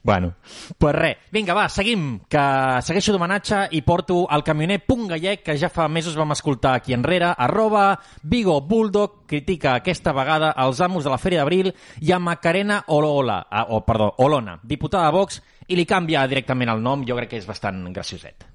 bueno, 0.04 0.34
pues 0.78 0.94
res. 0.94 1.16
Vinga, 1.32 1.54
va, 1.56 1.70
seguim, 1.72 2.20
que 2.28 2.42
segueixo 2.84 3.14
d'homenatge 3.14 3.62
i 3.74 3.80
porto 3.82 4.18
el 4.30 4.44
camioner 4.44 4.82
Punt 4.84 5.06
Gallec, 5.08 5.40
que 5.46 5.56
ja 5.58 5.70
fa 5.72 5.88
mesos 5.88 6.18
vam 6.20 6.34
escoltar 6.36 6.74
aquí 6.76 6.92
enrere, 6.92 7.32
arroba 7.32 7.98
Vigo 8.22 8.60
Bulldog, 8.60 9.22
critica 9.26 9.78
aquesta 9.80 10.12
vegada 10.12 10.52
els 10.66 10.82
amos 10.84 11.08
de 11.08 11.14
la 11.14 11.18
Fèria 11.18 11.40
d'Abril 11.40 11.72
i 12.04 12.12
a 12.12 12.20
Macarena 12.20 12.82
Olola, 12.92 13.40
ah, 13.50 13.64
oh, 13.70 13.80
perdó, 13.88 14.12
Olona, 14.18 14.60
diputada 14.62 15.08
de 15.08 15.16
Vox, 15.16 15.40
i 15.66 15.80
li 15.80 15.88
canvia 15.88 16.28
directament 16.28 16.76
el 16.76 16.84
nom, 16.84 17.08
jo 17.08 17.16
crec 17.16 17.32
que 17.32 17.40
és 17.40 17.48
bastant 17.48 17.80
gracioset. 17.88 18.46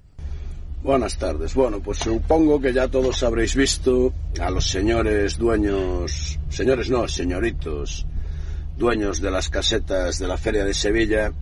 Buenas 0.82 1.18
tardes. 1.18 1.54
Bueno, 1.54 1.80
pues 1.80 1.98
supongo 1.98 2.60
que 2.60 2.72
ya 2.72 2.88
todos 2.88 3.22
habréis 3.22 3.54
visto 3.54 4.12
a 4.40 4.50
los 4.50 4.66
señores 4.66 5.38
dueños, 5.38 6.38
señores 6.48 6.90
no, 6.90 7.06
señoritos, 7.06 8.06
dueños 8.76 9.20
de 9.20 9.30
las 9.30 9.48
casetas 9.48 10.18
de 10.18 10.28
la 10.28 10.36
Feria 10.36 10.64
de 10.64 10.74
Sevilla, 10.74 11.32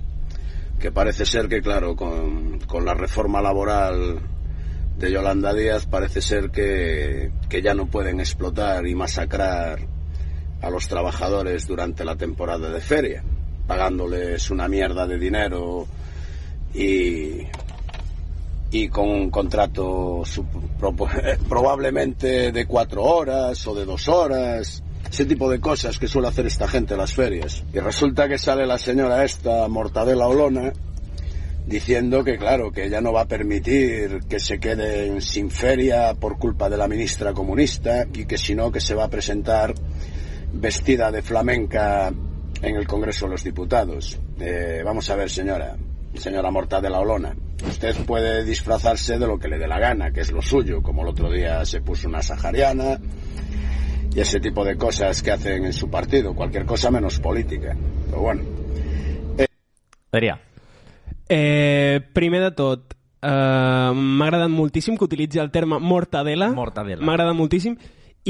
que 0.79 0.91
parece 0.91 1.27
ser 1.27 1.49
que, 1.49 1.61
claro, 1.61 1.97
con, 1.97 2.59
con 2.61 2.85
la 2.85 2.95
reforma 2.95 3.41
laboral 3.41 4.21
de 4.99 5.13
Yolanda 5.13 5.55
Díaz, 5.55 5.87
parece 5.87 6.21
ser 6.21 6.51
que, 6.51 7.31
que 7.49 7.63
ya 7.63 7.75
no 7.75 7.87
pueden 7.87 8.21
explotar 8.21 8.87
y 8.87 8.95
masacrar 8.95 9.81
a 10.61 10.71
los 10.71 10.89
trabajadores 10.89 11.67
durante 11.67 12.05
la 12.05 12.17
temporada 12.17 12.71
de 12.71 12.81
feria, 12.81 13.23
pagándoles 13.67 14.51
una 14.51 14.69
mierda 14.69 15.07
de 15.07 15.19
dinero 15.19 15.87
y, 16.75 17.47
y 18.71 18.89
con 18.89 19.09
un 19.09 19.31
contrato 19.31 20.23
probablemente 21.49 22.53
de 22.53 22.67
cuatro 22.67 23.05
horas 23.05 23.67
o 23.67 23.75
de 23.75 23.85
dos 23.85 24.09
horas, 24.09 24.83
ese 25.09 25.25
tipo 25.25 25.51
de 25.51 25.61
cosas 25.61 25.99
que 25.99 26.07
suele 26.07 26.29
hacer 26.29 26.47
esta 26.47 26.69
gente 26.69 26.95
en 26.95 27.01
las 27.01 27.15
ferias. 27.15 27.65
Y 27.73 27.79
resulta 27.79 28.29
que 28.29 28.39
sale 28.39 28.67
la 28.67 28.79
señora 28.79 29.25
esta, 29.25 29.67
Mortadela 29.69 30.27
Olona, 30.27 30.73
diciendo 31.67 32.25
que 32.25 32.37
claro, 32.37 32.73
que 32.73 32.87
ella 32.87 33.01
no 33.01 33.13
va 33.13 33.23
a 33.23 33.29
permitir 33.29 34.21
que 34.29 34.41
se 34.41 34.59
queden 34.59 35.21
sin 35.21 35.51
feria 35.51 36.15
por 36.15 36.39
culpa 36.39 36.69
de 36.69 36.77
la 36.77 36.89
ministra 36.89 37.33
comunista 37.33 38.07
y 38.13 38.25
que 38.25 38.39
si 38.39 38.55
no, 38.55 38.73
que 38.73 38.81
se 38.81 38.95
va 38.95 39.05
a 39.05 39.09
presentar 39.09 39.75
vestida 40.53 41.11
de 41.11 41.23
flamenca 41.23 42.13
en 42.63 42.77
el 42.77 42.87
Congreso 42.87 43.27
de 43.27 43.33
los 43.33 43.45
Diputados. 43.45 44.19
Eh, 44.41 44.83
vamos 44.85 45.09
a 45.11 45.17
ver, 45.17 45.31
señora, 45.31 45.77
señora 46.15 46.51
Mortadela 46.51 46.99
Olona. 46.99 47.35
Usted 47.67 47.95
puede 48.05 48.45
disfrazarse 48.45 49.19
de 49.19 49.27
lo 49.27 49.39
que 49.39 49.49
le 49.49 49.59
dé 49.59 49.69
la 49.69 49.79
gana, 49.79 50.11
que 50.13 50.21
es 50.21 50.33
lo 50.33 50.43
suyo, 50.43 50.83
como 50.83 51.03
el 51.03 51.09
otro 51.09 51.31
día 51.31 51.65
se 51.65 51.81
puso 51.83 52.09
una 52.09 52.23
sahariana 52.23 52.99
y 54.15 54.21
ese 54.21 54.41
tipo 54.41 54.65
de 54.65 54.77
cosas 54.77 55.23
que 55.23 55.31
hacen 55.31 55.65
en 55.65 55.73
su 55.73 55.89
partido, 55.91 56.35
cualquier 56.35 56.65
cosa 56.65 56.91
menos 56.91 57.19
política. 57.21 57.77
Pero 58.09 58.23
bueno, 58.23 58.43
Adrià. 60.13 60.41
Eh, 61.29 62.01
primer 62.13 62.43
de 62.43 62.51
tot, 62.51 62.95
eh, 63.23 63.93
m'ha 63.95 64.27
agradat 64.27 64.51
moltíssim 64.51 64.97
que 64.99 65.07
utilitzi 65.07 65.39
el 65.39 65.53
terme 65.55 65.79
mortadela. 65.79 66.51
Mortadela. 66.51 67.05
M'ha 67.05 67.15
agradat 67.15 67.37
moltíssim. 67.39 67.77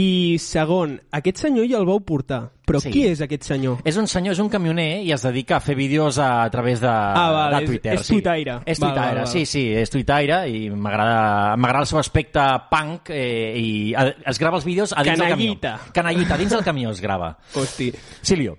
I 0.01 0.39
segon, 0.41 0.95
aquest 1.13 1.43
senyor 1.43 1.67
ja 1.69 1.77
el 1.81 1.85
vau 1.89 1.99
portar. 2.07 2.39
Però 2.65 2.79
Sí. 2.81 2.91
qui 2.95 3.03
és 3.09 3.21
aquest 3.21 3.43
senyor? 3.49 3.81
És 3.85 3.97
un 3.99 4.07
senyor, 4.09 4.33
és 4.33 4.39
un 4.41 4.49
camioner 4.49 5.03
i 5.03 5.11
es 5.13 5.23
dedica 5.27 5.57
a 5.57 5.61
fer 5.61 5.75
vídeos 5.77 6.17
a, 6.23 6.45
a 6.45 6.51
través 6.51 6.81
de, 6.81 6.87
Ah, 6.89 7.31
val, 7.35 7.57
de 7.57 7.63
és- 7.65 7.69
Twitter. 7.71 7.95
és 7.99 8.07
tuitaire. 8.07 8.55
És 8.65 8.79
Val, 8.81 8.91
tuitaire, 8.95 9.15
val, 9.17 9.25
val. 9.25 9.33
sí, 9.33 9.45
sí, 9.45 9.65
és 9.75 9.91
tuitaire 9.91 10.39
i 10.49 10.71
m'agrada 10.71 11.57
m'agrada 11.57 11.83
el 11.83 11.87
seu 11.91 11.99
aspecte 11.99 12.41
punk 12.71 13.11
eh, 13.11 13.53
i 13.59 13.95
es 14.25 14.39
grava 14.39 14.57
els 14.57 14.65
vídeos 14.65 14.93
a 14.97 15.03
dins 15.03 15.19
Canallita. 15.19 15.69
del 15.73 15.79
camió. 15.81 15.93
Canallita. 15.93 16.37
dins 16.39 16.51
del 16.53 16.65
camió 16.65 16.91
es 16.91 17.01
grava. 17.01 17.37
Hosti. 17.55 17.93
Silvio. 18.23 18.57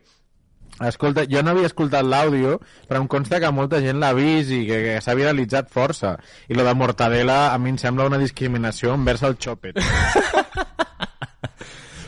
Escolta, 0.82 1.24
jo 1.30 1.44
no 1.44 1.52
havia 1.52 1.68
escoltat 1.70 2.04
l'àudio, 2.04 2.60
però 2.90 3.00
em 3.02 3.08
consta 3.08 3.40
que 3.40 3.52
molta 3.54 3.80
gent 3.80 4.00
l'ha 4.02 4.14
vist 4.18 4.50
i 4.50 4.66
que, 4.66 4.80
que 4.84 5.02
s'ha 5.02 5.14
viralitzat 5.14 5.70
força. 5.70 6.16
I 6.50 6.56
lo 6.58 6.64
de 6.66 6.74
Mortadela 6.74 7.54
a 7.54 7.58
mi 7.60 7.70
em 7.70 7.78
sembla 7.78 8.08
una 8.10 8.18
discriminació 8.18 8.94
envers 8.96 9.22
el 9.24 9.38
xòpet. 9.38 9.78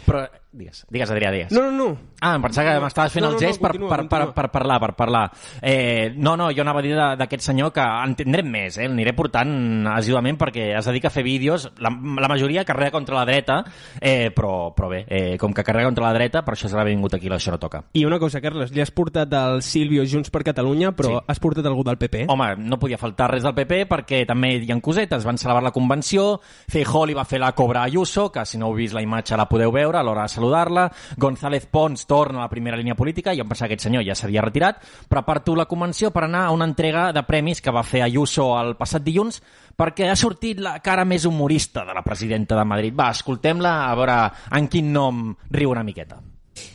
Però, 0.06 0.30
digues, 0.54 0.86
digues, 0.90 1.10
Adrià, 1.12 1.32
digues. 1.34 1.52
No, 1.52 1.64
no, 1.64 1.72
no. 1.72 1.98
Ah, 2.22 2.36
em 2.38 2.42
pensava 2.46 2.72
que 2.72 2.80
m'estaves 2.84 3.12
fent 3.12 3.24
No, 3.26 3.30
el 3.32 3.36
no, 3.36 3.40
gest 3.42 3.60
no, 3.60 3.68
per, 3.68 3.72
continua, 3.74 3.90
per, 3.90 3.98
per, 3.98 4.20
continua. 4.22 4.34
per 4.34 4.52
parlar, 4.54 4.80
per 4.80 4.94
parlar. 4.96 5.24
Eh, 5.62 6.14
no, 6.16 6.36
no, 6.38 6.52
jo 6.56 6.62
anava 6.64 6.80
a 6.80 6.84
dir 6.86 6.94
d'aquest 6.96 7.44
senyor 7.50 7.74
que 7.76 7.84
en 7.84 8.16
tindrem 8.16 8.48
més, 8.50 8.78
eh? 8.78 8.88
l'aniré 8.88 9.14
portant 9.18 9.88
assiduament 9.94 10.38
perquè 10.40 10.70
es 10.78 10.86
dedica 10.88 11.10
a 11.10 11.14
fer 11.14 11.24
vídeos, 11.26 11.68
la, 11.84 11.90
la 11.92 12.30
majoria 12.32 12.64
carrega 12.64 12.92
contra 12.92 13.18
la 13.18 13.26
dreta, 13.26 13.64
eh, 14.00 14.32
però, 14.36 14.74
però 14.76 14.90
bé, 14.90 15.04
eh, 15.08 15.38
com 15.42 15.52
que 15.54 15.64
carrega 15.64 15.90
contra 15.90 16.06
la 16.08 16.14
dreta, 16.14 16.44
per 16.46 16.56
això 16.56 16.70
s'ha 16.72 16.84
vingut 16.88 17.14
aquí, 17.18 17.28
això 17.34 17.52
no 17.52 17.60
toca. 17.60 17.84
I 17.94 18.06
una 18.06 18.20
cosa, 18.20 18.40
Carles, 18.42 18.72
li 18.72 18.82
has 18.82 18.92
portat 18.92 19.34
el 19.34 19.62
Silvio 19.66 20.06
Junts 20.06 20.30
per 20.32 20.44
Catalunya, 20.44 20.94
però 20.96 21.18
Sí. 21.20 21.26
has 21.28 21.40
portat 21.40 21.66
algú 21.66 21.84
del 21.84 21.98
PP? 21.98 22.26
Home, 22.30 22.56
no 22.58 22.80
podia 22.80 22.98
faltar 22.98 23.32
res 23.32 23.44
del 23.44 23.54
PP 23.56 23.84
perquè 23.90 24.26
també 24.28 24.56
hi 24.64 24.72
ha 24.72 24.80
cosetes. 24.82 25.26
Van 25.26 25.38
celebrar 25.38 25.64
la 25.64 25.72
convenció, 25.72 26.40
Feijó 26.70 27.06
li 27.06 27.14
va 27.14 27.26
fer 27.26 27.40
la 27.40 27.52
cobra 27.54 27.82
a 27.82 27.84
Ayuso, 27.86 28.32
que 28.32 28.46
si 28.46 28.58
no 28.58 28.68
heu 28.68 28.76
vist 28.76 28.94
la 28.96 29.02
imatge 29.02 29.36
la 29.38 29.48
podeu 29.50 29.72
veure 29.72 29.98
a 30.00 30.04
l'hora 30.04 30.24
de 30.24 30.30
saludar-la. 30.44 30.92
González 31.18 31.66
Pons 31.66 32.06
torna 32.06 32.40
a 32.40 32.42
la 32.44 32.50
primera 32.50 32.78
línia 32.78 32.96
política, 32.96 33.34
jo 33.34 33.44
em 33.44 33.50
pensava 33.50 33.72
que 33.72 33.78
aquest 33.78 33.88
senyor 33.88 34.04
ja 34.04 34.16
s'havia 34.16 34.44
retirat, 34.44 34.84
però 35.08 35.24
parto 35.24 35.56
la 35.56 35.70
convenció 35.70 36.12
per 36.12 36.26
anar 36.28 36.48
a 36.48 36.52
una 36.52 36.68
entrega 36.68 37.12
de 37.14 37.24
premis 37.24 37.62
que 37.62 37.72
va 37.72 37.86
fer 37.88 38.04
Ayuso 38.04 38.52
el 38.60 38.76
passat 38.76 39.04
dilluns 39.04 39.42
perquè 39.78 40.10
ha 40.12 40.20
sortit 40.20 40.60
la 40.60 40.78
cara 40.84 41.06
més 41.06 41.26
humorista 41.26 41.86
de 41.88 41.96
la 41.96 42.04
presidenta 42.04 42.60
de 42.60 42.68
Madrid. 42.68 42.94
Va, 42.94 43.10
escoltem-la 43.12 43.74
a 43.88 43.96
veure 43.98 44.20
en 44.60 44.70
quin 44.70 44.94
nom 44.94 45.26
riu 45.50 45.72
una 45.72 45.84
miqueta. 45.84 46.20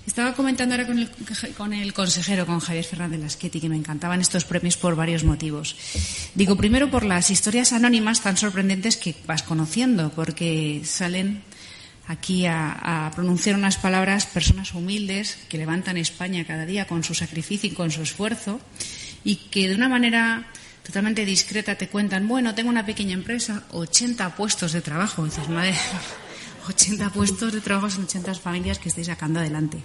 Estaba 0.06 0.32
comentando 0.32 0.74
ahora 0.74 0.86
con 0.86 0.98
el, 0.98 1.08
con 1.56 1.72
el 1.72 1.92
consejero, 1.92 2.46
con 2.46 2.58
Javier 2.58 2.84
Fernández 2.84 3.20
Lasqueti, 3.20 3.60
que 3.60 3.68
me 3.68 3.76
encantaban 3.76 4.20
estos 4.20 4.44
premios 4.44 4.76
por 4.76 4.96
varios 4.96 5.22
motivos. 5.22 5.76
Digo, 6.34 6.56
primero 6.56 6.90
por 6.90 7.04
las 7.04 7.30
historias 7.30 7.72
anónimas 7.72 8.20
tan 8.20 8.36
sorprendentes 8.36 8.96
que 8.96 9.14
vas 9.26 9.44
conociendo, 9.44 10.10
porque 10.10 10.80
salen 10.84 11.42
aquí 12.08 12.46
a, 12.46 13.10
pronunciar 13.14 13.54
unas 13.56 13.76
palabras 13.76 14.26
personas 14.26 14.74
humildes 14.74 15.38
que 15.48 15.58
levantan 15.58 15.96
España 15.96 16.44
cada 16.44 16.64
día 16.64 16.86
con 16.86 17.04
su 17.04 17.14
sacrificio 17.14 17.70
y 17.70 17.74
con 17.74 17.90
su 17.90 18.02
esfuerzo 18.02 18.60
y 19.24 19.36
que 19.36 19.68
de 19.68 19.74
una 19.74 19.88
manera 19.88 20.48
totalmente 20.84 21.24
discreta 21.24 21.74
te 21.76 21.88
cuentan, 21.88 22.26
bueno, 22.26 22.54
tengo 22.54 22.70
una 22.70 22.86
pequeña 22.86 23.12
empresa, 23.12 23.64
80 23.72 24.36
puestos 24.36 24.72
de 24.72 24.80
trabajo. 24.80 25.24
Dices, 25.24 25.48
madre, 25.50 25.74
80 26.68 27.10
puestos 27.10 27.52
de 27.52 27.60
trabajo 27.60 27.90
son 27.90 28.04
80 28.04 28.34
familias 28.36 28.78
que 28.78 28.88
estoy 28.88 29.04
sacando 29.04 29.40
adelante. 29.40 29.78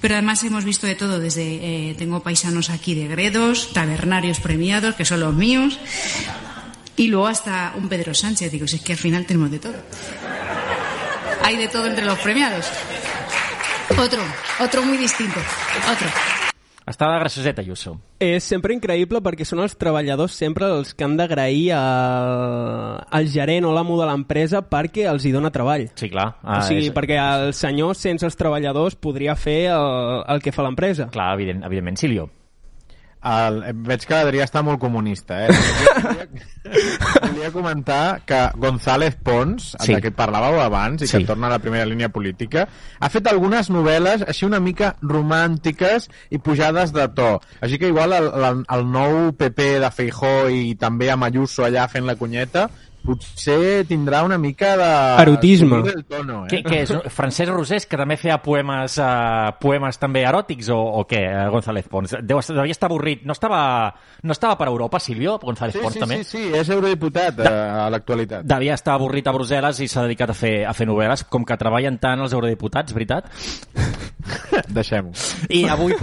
Pero 0.00 0.14
además 0.14 0.42
hemos 0.44 0.64
visto 0.64 0.86
de 0.86 0.96
todo, 0.96 1.20
desde 1.20 1.90
eh, 1.90 1.94
tengo 1.94 2.22
paisanos 2.22 2.70
aquí 2.70 2.94
de 2.94 3.08
Gredos, 3.08 3.72
tabernarios 3.72 4.40
premiados, 4.40 4.94
que 4.96 5.04
son 5.04 5.20
los 5.20 5.34
míos, 5.34 5.78
y 6.96 7.08
luego 7.08 7.28
hasta 7.28 7.74
un 7.76 7.88
Pedro 7.88 8.14
Sánchez. 8.14 8.50
Digo, 8.50 8.66
si 8.66 8.76
es 8.76 8.82
que 8.82 8.92
al 8.92 8.98
final 8.98 9.24
tenemos 9.24 9.50
de 9.50 9.58
todo. 9.58 9.74
Hay 11.42 11.56
de 11.56 11.68
todo 11.68 11.86
entre 11.86 12.04
los 12.04 12.18
premiados. 12.18 12.70
Otro, 13.90 14.20
otro 14.60 14.82
muy 14.82 14.96
distinto. 14.98 15.38
Otro. 15.90 16.06
Estava 16.86 17.18
gracioseta, 17.18 17.60
Ayuso. 17.60 17.98
És 18.18 18.44
sempre 18.48 18.72
increïble 18.72 19.20
perquè 19.20 19.44
són 19.44 19.60
els 19.60 19.74
treballadors 19.76 20.32
sempre 20.32 20.70
els 20.72 20.94
que 20.96 21.04
han 21.04 21.18
d'agrair 21.18 21.74
al, 21.76 23.02
al 23.12 23.28
gerent 23.28 23.66
o 23.68 23.74
l'amo 23.76 23.98
de 24.00 24.06
l'empresa 24.08 24.62
perquè 24.64 25.04
els 25.10 25.26
hi 25.28 25.32
dona 25.34 25.50
treball. 25.52 25.90
Sí, 26.00 26.08
clar. 26.08 26.30
o 26.42 26.62
sigui, 26.64 26.86
és- 26.88 26.94
perquè 26.96 27.18
el 27.20 27.52
senyor, 27.52 27.92
sense 27.94 28.24
els 28.24 28.36
treballadors, 28.40 28.96
podria 28.96 29.36
fer 29.36 29.66
el, 29.74 30.24
el 30.32 30.40
que 30.40 30.52
fa 30.52 30.64
l'empresa. 30.64 31.10
Clar, 31.12 31.34
evident, 31.36 31.62
evidentment. 31.68 32.00
Silvio. 32.00 32.30
El, 33.18 33.56
veig 33.82 34.04
que 34.06 34.14
l'Adrià 34.14 34.44
està 34.46 34.60
molt 34.62 34.78
comunista, 34.78 35.40
eh? 35.42 35.48
Volia, 35.50 36.26
volia 37.24 37.50
comentar 37.50 38.20
que 38.24 38.38
González 38.56 39.16
Pons, 39.24 39.72
Sí. 39.82 39.94
de 39.96 40.00
què 40.04 40.12
parlàveu 40.14 40.60
abans, 40.62 41.02
i 41.02 41.08
Sí. 41.08 41.18
que 41.18 41.26
torna 41.26 41.48
a 41.48 41.50
la 41.50 41.58
primera 41.58 41.84
línia 41.84 42.08
política, 42.14 42.68
ha 43.00 43.08
fet 43.10 43.26
algunes 43.26 43.70
novel·les 43.74 44.22
així 44.28 44.46
una 44.46 44.60
mica 44.60 44.94
romàntiques 45.02 46.08
i 46.30 46.38
pujades 46.38 46.92
de 46.94 47.08
to. 47.08 47.40
Així 47.60 47.78
que 47.78 47.88
igual 47.90 48.12
el, 48.12 48.28
el, 48.30 48.62
el 48.68 48.86
nou 48.90 49.32
PP 49.38 49.80
de 49.82 49.90
Feijó 49.90 50.48
i 50.50 50.74
també 50.78 51.10
amb 51.10 51.24
Ayuso 51.26 51.64
allà 51.66 51.88
fent 51.90 52.06
la 52.06 52.16
cunyeta, 52.16 52.68
potser 53.08 53.84
tindrà 53.88 54.20
una 54.26 54.36
mica 54.38 54.74
de... 54.76 54.88
Erotisme. 55.22 55.78
el 55.88 56.04
tono, 56.04 56.42
eh? 56.44 56.48
Què, 56.52 56.60
què 56.66 56.80
és? 56.84 56.92
Francesc 57.14 57.50
Rosés, 57.54 57.86
que 57.88 57.96
també 57.96 58.18
feia 58.20 58.36
poemes, 58.44 58.98
uh, 59.00 59.54
poemes 59.62 59.96
també 59.98 60.22
eròtics, 60.28 60.68
o, 60.74 60.78
o 61.00 61.04
què, 61.08 61.22
eh, 61.24 61.46
González 61.52 61.88
Pons? 61.88 62.14
Deu, 62.22 62.38
estar- 62.42 62.56
devia 62.60 62.76
estar 62.76 62.90
avorrit. 62.90 63.24
No 63.28 63.32
estava, 63.36 63.62
no 64.22 64.36
estava 64.36 64.58
per 64.60 64.68
Europa, 64.68 65.00
Silvio, 65.00 65.38
González 65.42 65.74
Sí, 65.78 65.82
Pons 65.82 65.94
sí, 65.96 66.00
també? 66.04 66.20
sí, 66.22 66.30
sí, 66.36 66.44
és 66.60 66.68
eurodiputat 66.74 67.40
eh, 67.40 67.48
a 67.48 67.88
l'actualitat. 67.90 68.44
Devia 68.48 68.74
estar 68.78 68.94
avorrit 68.98 69.26
a 69.26 69.34
Brussel·les 69.36 69.80
i 69.84 69.88
s'ha 69.88 70.04
dedicat 70.06 70.34
a 70.34 70.36
fer, 70.36 70.54
a 70.68 70.74
fer 70.76 70.86
novel·les, 70.90 71.24
com 71.32 71.44
que 71.48 71.56
treballen 71.60 71.98
tant 72.02 72.20
els 72.26 72.36
eurodiputats, 72.36 72.92
veritat? 72.96 73.32
Deixem-ho. 74.68 75.12
I 75.54 75.64
avui, 75.70 75.94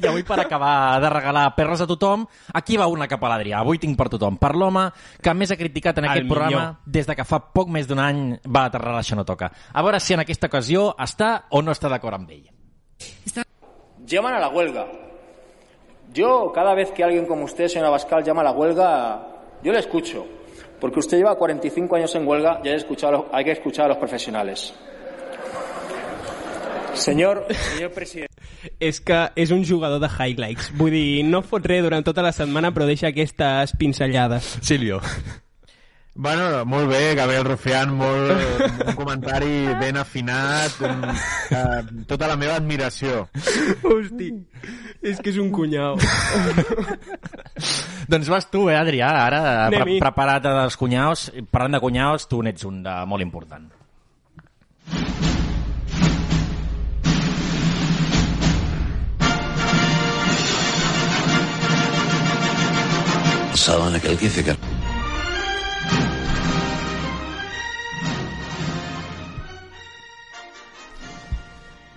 I 0.00 0.06
avui 0.08 0.24
per 0.26 0.40
acabar 0.40 0.98
de 1.02 1.10
regalar 1.12 1.44
perres 1.56 1.82
a 1.84 1.86
tothom, 1.86 2.24
aquí 2.56 2.76
va 2.80 2.86
una 2.90 3.06
cap 3.10 3.22
a 3.22 3.30
l'Adrià. 3.34 3.60
Avui 3.62 3.78
tinc 3.78 3.96
per 3.98 4.08
tothom. 4.10 4.38
Per 4.40 4.54
l'home 4.58 4.88
que 5.22 5.34
més 5.36 5.52
ha 5.52 5.58
criticat 5.60 5.98
en 6.00 6.06
El 6.06 6.10
aquest 6.10 6.24
millor. 6.24 6.34
programa 6.34 6.47
des 6.86 7.06
de 7.06 7.16
que 7.16 7.24
fa 7.24 7.40
poc 7.54 7.68
més 7.72 7.88
d'un 7.88 8.00
any 8.02 8.22
va 8.46 8.66
aterrar 8.68 8.94
a 8.96 9.02
Això 9.02 9.16
no 9.16 9.24
toca. 9.24 9.50
A 9.72 9.82
veure 9.82 10.00
si 10.00 10.14
en 10.14 10.24
aquesta 10.24 10.48
ocasió 10.50 10.94
està 10.98 11.44
o 11.50 11.62
no 11.62 11.72
està 11.72 11.90
d'acord 11.92 12.18
amb 12.18 12.30
ell. 12.30 12.48
Llaman 14.08 14.34
a 14.34 14.40
la 14.40 14.48
huelga. 14.48 14.86
Yo, 16.14 16.50
cada 16.54 16.74
vez 16.74 16.90
que 16.92 17.04
alguien 17.04 17.26
como 17.26 17.44
usted, 17.44 17.68
señora 17.68 17.90
Bascal, 17.90 18.24
llama 18.24 18.40
a 18.40 18.44
la 18.44 18.52
huelga, 18.52 19.26
yo 19.62 19.72
le 19.72 19.78
escucho. 19.78 20.26
Porque 20.80 21.00
usted 21.00 21.18
lleva 21.18 21.36
45 21.36 21.96
años 21.96 22.14
en 22.14 22.26
huelga 22.26 22.60
y 22.64 22.68
hay 22.68 22.74
que 22.74 22.80
escuchar 22.80 23.14
a 23.14 23.18
los, 23.18 23.26
hay 23.32 23.44
que 23.44 23.52
escuchar 23.52 23.84
a 23.86 23.88
los 23.88 23.98
profesionales. 23.98 24.74
Señor, 26.94 27.46
señor 27.50 27.92
presidente. 27.92 28.28
És 28.80 28.98
que 29.00 29.18
és 29.38 29.52
un 29.54 29.62
jugador 29.64 30.00
de 30.02 30.08
highlights. 30.10 30.72
Vull 30.74 30.90
dir, 30.90 31.24
no 31.24 31.44
fot 31.46 31.66
res 31.66 31.84
durant 31.84 32.02
tota 32.06 32.24
la 32.26 32.32
setmana, 32.34 32.72
però 32.74 32.88
deixa 32.88 33.12
aquestes 33.12 33.76
pinzellades. 33.78 34.56
Silvio. 34.66 34.98
Bueno, 36.14 36.64
molt 36.64 36.88
bé, 36.90 37.14
Gabriel 37.14 37.44
Rufián, 37.44 37.92
molt, 37.94 38.32
un 38.88 38.94
comentari 38.98 39.68
ben 39.78 39.96
afinat, 40.00 40.80
un, 40.82 41.04
uh, 41.06 42.02
tota 42.10 42.26
la 42.26 42.34
meva 42.40 42.56
admiració. 42.58 43.28
Hosti, 43.86 44.32
és 44.98 45.20
que 45.22 45.30
és 45.30 45.38
un 45.38 45.52
cunyau. 45.54 45.94
Doncs 48.10 48.30
vas 48.32 48.48
tu, 48.50 48.66
eh, 48.72 48.74
Adrià, 48.80 49.12
ara 49.28 49.40
pre 49.70 49.82
Anem-hi. 49.84 49.98
preparat 50.02 50.42
dels 50.48 50.78
cunyaus. 50.80 51.28
Parlant 51.52 51.78
de 51.78 51.82
cunyaus, 51.86 52.26
tu 52.26 52.42
n'ets 52.42 52.66
un 52.66 52.82
de 52.82 52.98
molt 53.06 53.22
important. 53.22 53.68
Saben 63.54 63.94
aquel 63.94 64.16
que 64.16 64.24
dice 64.26 64.44
que 64.44 64.56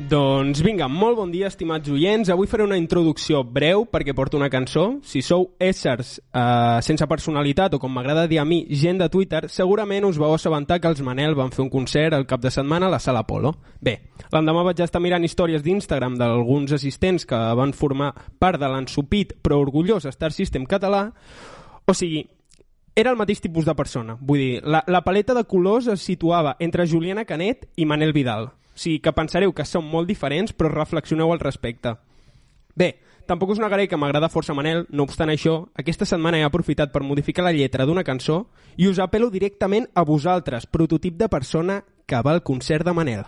Doncs 0.09 0.61
vinga, 0.63 0.87
molt 0.87 1.17
bon 1.19 1.31
dia, 1.33 1.49
estimats 1.51 1.89
oients. 1.91 2.29
Avui 2.31 2.47
faré 2.49 2.63
una 2.63 2.77
introducció 2.79 3.41
breu 3.43 3.83
perquè 3.91 4.15
porto 4.15 4.37
una 4.39 4.49
cançó. 4.49 4.85
Si 5.05 5.21
sou 5.21 5.49
éssers 5.61 6.13
eh, 6.17 6.79
sense 6.85 7.05
personalitat 7.11 7.75
o, 7.75 7.79
com 7.81 7.91
m'agrada 7.93 8.23
dir 8.31 8.39
a 8.41 8.45
mi, 8.47 8.63
gent 8.81 9.01
de 9.01 9.09
Twitter, 9.11 9.43
segurament 9.51 10.07
us 10.07 10.17
vau 10.21 10.33
assabentar 10.33 10.79
que 10.81 10.89
els 10.89 11.03
Manel 11.05 11.35
van 11.37 11.51
fer 11.53 11.61
un 11.65 11.69
concert 11.69 12.15
el 12.17 12.25
cap 12.29 12.41
de 12.41 12.49
setmana 12.53 12.87
a 12.87 12.93
la 12.95 13.01
Sala 13.03 13.21
Apolo. 13.25 13.51
Bé, 13.81 13.97
l'endemà 14.31 14.63
vaig 14.69 14.81
estar 14.81 15.01
mirant 15.03 15.27
històries 15.27 15.61
d'Instagram 15.65 16.15
d'alguns 16.17 16.73
assistents 16.79 17.27
que 17.27 17.41
van 17.59 17.75
formar 17.75 18.13
part 18.39 18.61
de 18.61 18.71
l'ensupit 18.71 19.35
però 19.43 19.59
orgullós 19.61 20.07
Star 20.09 20.31
System 20.31 20.65
català. 20.65 21.09
O 21.85 21.93
sigui, 21.93 22.23
era 22.95 23.11
el 23.11 23.19
mateix 23.19 23.43
tipus 23.43 23.67
de 23.67 23.75
persona. 23.75 24.17
Vull 24.17 24.41
dir, 24.41 24.55
la, 24.63 24.81
la 24.87 25.03
paleta 25.03 25.35
de 25.37 25.45
colors 25.45 25.91
es 25.91 26.01
situava 26.01 26.55
entre 26.59 26.87
Juliana 26.87 27.27
Canet 27.27 27.67
i 27.75 27.85
Manel 27.85 28.15
Vidal. 28.17 28.49
Sigui, 28.81 28.97
que 28.97 29.13
pensareu 29.13 29.51
que 29.53 29.65
són 29.67 29.85
molt 29.85 30.09
diferents, 30.09 30.55
però 30.57 30.71
reflexioneu 30.73 31.29
al 31.29 31.41
respecte. 31.43 31.93
Bé, 32.73 32.95
tampoc 33.29 33.51
us 33.53 33.59
negaré 33.61 33.85
que 33.87 33.99
m'agrada 33.99 34.31
força 34.33 34.55
Manel, 34.57 34.87
no 34.89 35.05
obstant 35.05 35.29
això, 35.29 35.67
aquesta 35.77 36.07
setmana 36.09 36.39
he 36.39 36.47
aprofitat 36.47 36.89
per 36.93 37.03
modificar 37.05 37.45
la 37.45 37.53
lletra 37.53 37.85
d'una 37.85 38.05
cançó 38.07 38.47
i 38.77 38.87
us 38.89 38.97
apelo 39.03 39.29
directament 39.29 39.85
a 39.93 40.01
vosaltres, 40.07 40.65
prototip 40.65 41.19
de 41.19 41.29
persona 41.29 41.83
que 42.09 42.23
va 42.25 42.33
al 42.33 42.41
concert 42.41 42.87
de 42.87 42.95
Manel. 42.97 43.23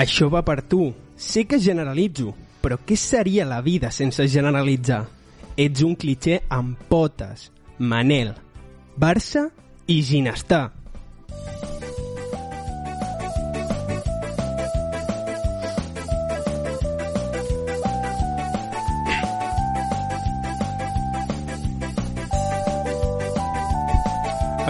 Això 0.00 0.30
va 0.32 0.40
per 0.46 0.62
tu. 0.62 0.94
Sé 1.20 1.44
que 1.44 1.58
generalitzo, 1.60 2.32
però 2.60 2.78
què 2.86 2.96
seria 2.96 3.46
la 3.48 3.60
vida 3.64 3.90
sense 3.90 4.26
generalitzar? 4.28 5.04
Ets 5.56 5.82
un 5.84 5.96
clitxer 5.98 6.42
amb 6.48 6.78
potes. 6.88 7.50
Manel, 7.78 8.34
Barça 8.96 9.48
i 9.88 10.02
Ginestar. 10.04 10.68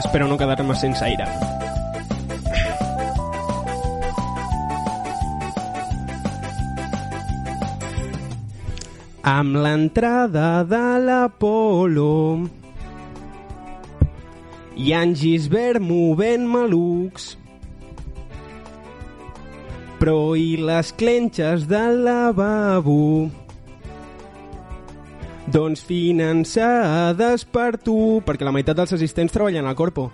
Espero 0.01 0.27
no 0.27 0.39
quedar-me 0.39 0.75
sense 0.75 1.05
aire. 1.05 1.50
Amb 9.31 9.55
l'entrada 9.63 10.65
de 10.67 10.87
l'Apolo. 11.05 12.49
I 14.75 14.95
en 14.99 15.13
Gisbert 15.15 15.79
movent 15.79 16.49
malucs. 16.51 17.37
Però 20.01 20.35
i 20.35 20.57
les 20.59 20.91
clenxes 20.99 21.69
del 21.71 22.03
lavabo? 22.09 23.29
Doncs 25.47 25.85
finançades 25.87 27.47
per 27.47 27.77
tu 27.79 28.19
perquè 28.27 28.49
la 28.49 28.57
meitat 28.57 28.83
dels 28.83 28.99
assistents 28.99 29.37
treballen 29.37 29.71
al 29.71 29.79
Corpo 29.79 30.09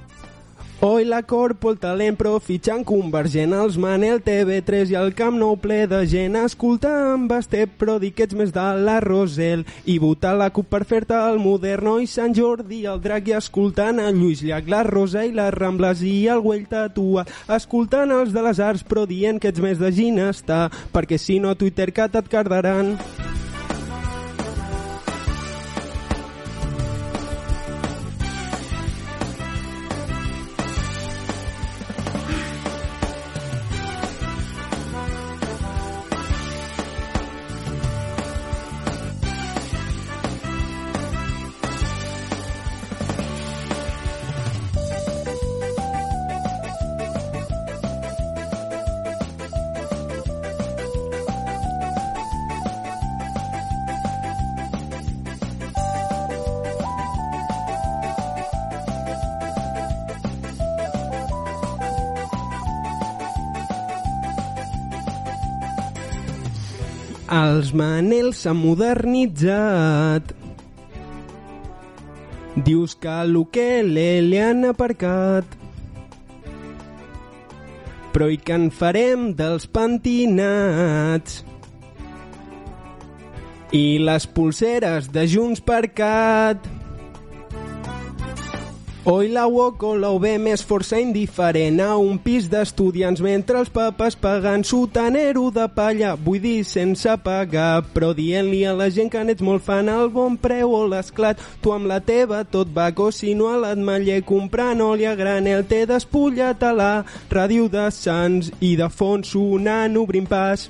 Oi 0.80 1.06
la 1.08 1.22
Corpo, 1.22 1.70
el 1.72 1.78
talent, 1.80 2.18
però 2.20 2.34
fitxant 2.36 2.82
convergent 2.84 3.54
els 3.56 3.78
Manel 3.80 4.18
TV3 4.20 4.90
i 4.92 4.98
el 5.00 5.14
Camp 5.16 5.38
Nou 5.40 5.54
ple 5.56 5.86
de 5.88 6.02
gent. 6.04 6.36
Escolta 6.36 6.90
amb 7.14 7.32
Estep, 7.32 7.78
però 7.80 7.94
di 8.02 8.10
que 8.12 8.26
ets 8.28 8.36
més 8.36 8.52
de 8.52 8.64
la 8.84 8.98
Rosel. 9.00 9.64
I 9.88 9.96
votar 10.02 10.34
la 10.36 10.50
CUP 10.52 10.68
per 10.68 10.82
fer-te 10.84 11.16
el 11.16 11.40
Moderno 11.40 11.96
i 12.04 12.10
Sant 12.10 12.36
Jordi, 12.36 12.82
el 12.92 13.00
Drac 13.00 13.32
i 13.32 13.38
escoltant 13.38 14.04
a 14.04 14.10
Lluís 14.12 14.44
Llach, 14.44 14.68
la 14.68 14.82
Rosa 14.84 15.24
i 15.24 15.32
les 15.32 15.56
Rambles 15.56 16.04
i 16.04 16.14
el 16.28 16.44
Güell 16.44 16.68
Tatua, 16.68 17.24
escoltant 17.56 18.12
els 18.12 18.36
de 18.36 18.44
les 18.44 18.60
arts 18.60 18.84
però 18.84 19.08
dient 19.08 19.40
que 19.40 19.48
ets 19.54 19.64
més 19.64 19.80
de 19.80 19.94
ginestar 19.96 20.66
perquè 20.92 21.16
si 21.16 21.40
no 21.40 21.56
a 21.56 21.56
Twitter 21.56 21.88
Cat 21.96 22.20
et 22.20 22.28
cardaran. 22.28 22.98
Els 67.26 67.72
Manels 67.74 68.44
s'han 68.44 68.60
modernitzat. 68.60 70.28
Dius 72.54 72.94
que 72.94 73.16
l'Ukele 73.26 74.20
li 74.22 74.38
han 74.38 74.62
aparcat. 74.68 75.56
Però 78.14 78.30
i 78.30 78.38
que 78.38 78.54
en 78.54 78.70
farem 78.70 79.32
dels 79.34 79.66
pentinats? 79.66 81.42
I 83.74 83.98
les 84.06 84.30
pulseres 84.30 85.10
de 85.10 85.26
Junts 85.26 85.58
per 85.60 85.82
Cat? 85.90 86.62
Oi 89.06 89.28
la 89.30 89.44
UOC 89.46 89.82
o 89.86 89.92
la 89.94 90.08
UB 90.10 90.24
més 90.42 90.64
força 90.66 90.98
indiferent 90.98 91.76
a 91.78 91.92
un 91.94 92.16
pis 92.18 92.48
d'estudiants 92.50 93.20
mentre 93.22 93.60
els 93.62 93.68
papes 93.70 94.16
pagant 94.18 94.64
sotanero 94.66 95.44
de 95.54 95.68
palla, 95.70 96.16
vull 96.18 96.40
dir 96.42 96.64
sense 96.66 97.14
pagar, 97.22 97.84
però 97.94 98.08
dient-li 98.18 98.64
a 98.66 98.72
la 98.74 98.88
gent 98.90 99.12
que 99.12 99.22
n'ets 99.22 99.46
molt 99.46 99.62
fan 99.62 99.92
el 99.92 100.10
bon 100.10 100.34
preu 100.42 100.74
o 100.74 100.82
l'esclat, 100.90 101.38
tu 101.62 101.70
amb 101.70 101.86
la 101.86 102.00
teva 102.02 102.42
tot 102.50 102.74
va 102.74 102.90
si 103.14 103.36
no 103.38 103.46
a 103.52 103.60
l'Atmaller 103.62 104.24
comprant 104.26 104.82
oli 104.82 105.06
a 105.06 105.14
granel 105.14 105.62
t'he 105.70 105.84
despullat 105.86 106.66
a 106.66 106.72
la 106.74 106.92
ràdio 107.30 107.70
de 107.70 107.86
Sants 107.94 108.50
i 108.58 108.74
de 108.74 108.90
fons 108.90 109.36
sonant 109.36 110.02
obrint 110.02 110.26
pas. 110.26 110.66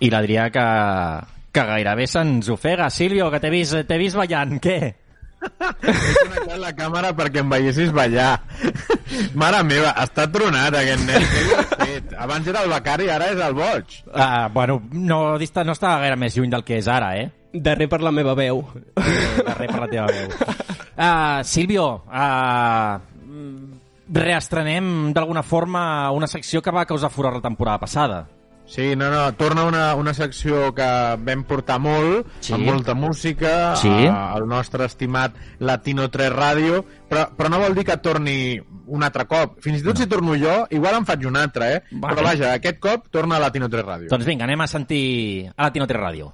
I 0.00 0.10
l'Adrià 0.12 0.50
que, 0.52 0.66
que 1.52 1.66
gairebé 1.70 2.06
se'ns 2.10 2.50
ofega. 2.52 2.90
Silvio, 2.92 3.30
que 3.32 3.40
t'he 3.40 3.50
vist, 3.52 3.82
t'he 3.88 3.98
vist 4.00 4.18
ballant, 4.18 4.58
què? 4.62 4.78
He 5.46 5.92
connectat 5.92 6.58
la 6.58 6.72
càmera 6.76 7.12
perquè 7.16 7.42
em 7.42 7.50
veiessis 7.52 7.92
ballar. 7.94 8.40
Mare 9.38 9.62
meva, 9.68 9.92
està 10.02 10.26
tronat 10.32 10.74
aquest 10.80 11.04
nen. 11.06 11.26
Què? 11.80 11.98
Abans 12.24 12.48
era 12.50 12.64
el 12.64 12.72
becari, 12.72 13.08
ara 13.12 13.30
és 13.32 13.42
el 13.42 13.56
boig. 13.56 13.98
Uh, 14.10 14.46
bueno, 14.54 14.80
no, 14.92 15.20
dista, 15.40 15.64
no 15.64 15.76
està 15.76 15.96
gaire 16.02 16.18
més 16.20 16.36
lluny 16.36 16.52
del 16.52 16.64
que 16.66 16.80
és 16.80 16.88
ara, 16.92 17.14
eh? 17.20 17.28
Darrer 17.52 17.88
per 17.88 18.02
la 18.04 18.12
meva 18.12 18.34
veu. 18.36 18.62
Darrer 18.96 19.68
per 19.70 19.82
la 19.84 19.90
teva 19.92 20.06
veu. 20.12 20.32
Uh, 20.96 21.44
Silvio, 21.46 21.86
uh, 22.08 22.96
reestrenem 24.16 25.12
d'alguna 25.16 25.44
forma 25.44 26.10
una 26.16 26.28
secció 26.30 26.62
que 26.62 26.74
va 26.74 26.86
causar 26.88 27.12
furor 27.12 27.38
la 27.38 27.44
temporada 27.44 27.78
passada. 27.82 28.24
Sí, 28.66 28.96
no, 28.96 29.08
no, 29.10 29.32
torna 29.38 29.64
una, 29.64 29.94
una 29.94 30.12
secció 30.12 30.72
que 30.74 30.86
vam 31.22 31.44
portar 31.46 31.78
molt, 31.78 32.26
Sí. 32.40 32.52
amb 32.52 32.64
molta 32.66 32.94
música, 32.94 33.76
Sí. 33.76 33.88
eh, 33.88 34.10
el 34.36 34.46
nostre 34.46 34.84
estimat 34.86 35.34
Latino 35.60 36.08
3 36.10 36.32
Ràdio, 36.32 36.84
però, 37.08 37.28
però 37.36 37.48
no 37.48 37.60
vol 37.60 37.74
dir 37.74 37.84
que 37.84 37.96
torni 37.98 38.60
un 38.86 39.02
altre 39.02 39.24
cop. 39.26 39.60
Fins 39.62 39.80
i 39.80 39.84
tot 39.84 39.96
si 39.98 40.06
torno 40.06 40.34
jo, 40.36 40.66
igual 40.70 40.96
en 40.96 41.06
faig 41.06 41.24
un 41.26 41.36
altre, 41.36 41.74
eh? 41.76 41.82
Vale. 41.92 42.14
Però 42.14 42.24
vaja, 42.26 42.52
aquest 42.54 42.78
cop 42.80 43.06
torna 43.10 43.36
a 43.36 43.40
Latino 43.40 43.68
3 43.68 43.84
Ràdio. 43.84 44.08
Doncs 44.10 44.24
vinga, 44.26 44.44
anem 44.44 44.60
a 44.60 44.66
sentir 44.66 45.50
a 45.56 45.62
Latino 45.64 45.86
3 45.86 46.00
Ràdio. 46.00 46.32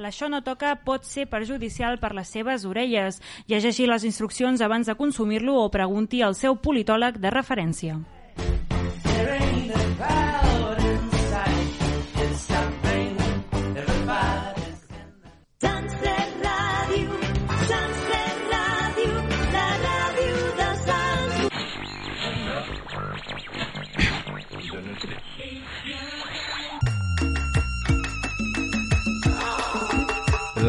L'això 0.00 0.30
no 0.32 0.40
toca 0.40 0.72
pot 0.80 1.04
ser 1.04 1.26
perjudicial 1.28 1.98
per 2.00 2.14
les 2.16 2.30
seves 2.32 2.64
orelles. 2.64 3.20
Llegeixi 3.52 3.88
les 3.90 4.06
instruccions 4.08 4.64
abans 4.64 4.88
de 4.88 4.96
consumir-lo 4.96 5.58
o 5.60 5.68
pregunti 5.68 6.22
al 6.24 6.38
seu 6.38 6.56
politòleg 6.56 7.20
de 7.20 7.34
referència. 7.36 8.00
Sants 8.40 9.04
3 9.12 10.19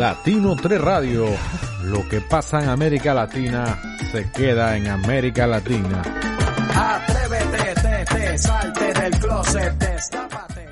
Latino 0.02 0.56
3 0.56 0.82
Radio. 0.82 1.28
Lo 1.84 2.10
que 2.10 2.22
pasa 2.22 2.60
en 2.60 2.70
América 2.70 3.14
Latina 3.14 3.80
se 4.12 4.32
queda 4.32 4.76
en 4.76 4.88
América 4.88 5.46
Latina. 5.46 6.02
Atrévete, 6.74 7.76
te, 7.76 8.06
te, 8.06 8.38
salte 8.40 8.94
del 8.94 9.20
closet, 9.20 9.74
destápate. 9.78 10.70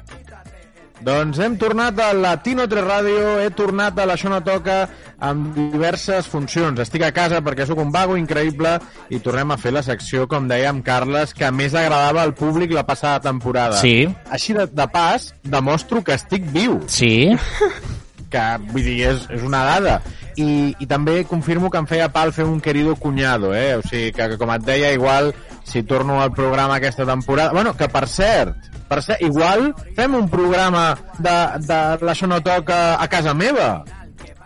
Doncs 1.02 1.38
hem 1.46 1.60
tornat 1.62 2.00
a 2.02 2.10
Latino 2.18 2.66
3 2.68 2.82
Ràdio, 2.84 3.38
he 3.44 3.54
tornat 3.54 4.02
a 4.02 4.08
l'Això 4.10 4.34
no 4.34 4.42
toca 4.42 4.80
amb 5.22 5.54
diverses 5.54 6.26
funcions. 6.26 6.82
Estic 6.82 7.06
a 7.06 7.14
casa 7.14 7.44
perquè 7.46 7.70
sóc 7.70 7.78
un 7.86 7.94
vago 7.94 8.18
increïble 8.18 8.80
i 9.14 9.22
tornem 9.22 9.54
a 9.54 9.62
fer 9.62 9.76
la 9.78 9.86
secció, 9.86 10.26
com 10.26 10.50
deia 10.50 10.74
amb 10.74 10.82
Carles, 10.82 11.38
que 11.38 11.54
més 11.54 11.78
agradava 11.78 12.26
al 12.26 12.34
públic 12.34 12.74
la 12.74 12.88
passada 12.90 13.22
temporada. 13.30 13.78
Sí. 13.78 14.10
Així 14.34 14.58
de, 14.58 14.66
de 14.66 14.90
pas, 14.90 15.36
demostro 15.46 16.02
que 16.02 16.18
estic 16.18 16.50
viu. 16.50 16.82
Sí. 16.90 17.30
Que, 18.30 18.46
vull 18.72 18.86
dir, 18.86 18.98
és, 19.10 19.28
és 19.34 19.44
una 19.46 19.64
dada. 19.66 20.00
I, 20.40 20.76
I 20.80 20.88
també 20.88 21.24
confirmo 21.28 21.72
que 21.72 21.82
em 21.82 21.88
feia 21.90 22.12
pal 22.14 22.32
fer 22.36 22.46
un 22.48 22.60
querido 22.64 22.96
cunyado, 22.96 23.54
eh? 23.56 23.76
O 23.80 23.84
sigui, 23.86 24.14
que, 24.16 24.30
que 24.34 24.40
com 24.40 24.52
et 24.54 24.66
deia, 24.66 24.94
igual, 24.96 25.34
si 25.64 25.84
torno 25.84 26.22
al 26.22 26.34
programa 26.34 26.76
aquesta 26.78 27.06
temporada... 27.06 27.52
Bueno, 27.52 27.76
que 27.78 27.90
per 27.90 28.08
cert, 28.08 28.70
per 28.90 29.02
cert, 29.06 29.22
igual 29.22 29.74
fem 29.98 30.16
un 30.18 30.30
programa 30.30 30.98
de, 31.18 31.38
de 31.66 31.80
la 32.06 32.16
no 32.28 32.42
toca 32.42 33.02
a 33.02 33.08
casa 33.08 33.34
meva. 33.34 33.84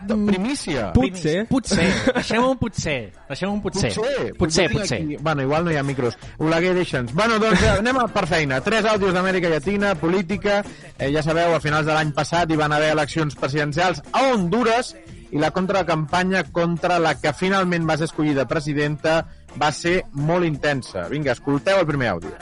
De 0.07 0.17
primícia. 0.27 0.91
Potser. 0.93 1.45
Potser. 1.49 1.87
Deixem 2.17 2.43
un 2.43 2.57
potser. 2.59 2.97
Deixem 3.29 3.51
un 3.51 3.61
potser. 3.63 3.91
Potser, 3.93 4.33
Potser, 4.37 4.67
potser. 4.71 5.01
Aquí. 5.01 5.17
Bueno, 5.17 5.41
igual 5.41 5.65
no 5.65 5.71
hi 5.71 5.77
ha 5.79 5.83
micros. 5.83 6.17
Oleguer, 6.37 6.73
deixa'ns. 6.77 7.13
Bueno, 7.13 7.39
doncs 7.41 7.63
eh, 7.63 7.73
anem 7.77 8.01
per 8.13 8.25
feina. 8.29 8.61
Tres 8.65 8.85
àudios 8.89 9.13
d'Amèrica 9.15 9.51
Llatina, 9.51 9.95
política. 9.99 10.61
Eh, 10.97 11.11
ja 11.13 11.23
sabeu, 11.25 11.55
a 11.55 11.61
finals 11.63 11.87
de 11.89 11.95
l'any 11.95 12.13
passat 12.15 12.51
hi 12.51 12.59
van 12.59 12.75
haver 12.75 12.91
eleccions 12.95 13.35
presidencials 13.39 14.03
a 14.11 14.27
Honduras 14.33 14.93
i 15.33 15.39
la 15.41 15.49
contracampanya 15.51 16.43
contra 16.53 16.99
la 17.01 17.15
que 17.19 17.33
finalment 17.33 17.87
va 17.89 17.97
ser 17.97 18.11
escollida 18.11 18.45
presidenta 18.45 19.23
va 19.59 19.71
ser 19.73 20.03
molt 20.13 20.45
intensa. 20.45 21.07
Vinga, 21.09 21.33
escolteu 21.33 21.81
el 21.81 21.89
primer 21.89 22.13
àudio. 22.13 22.35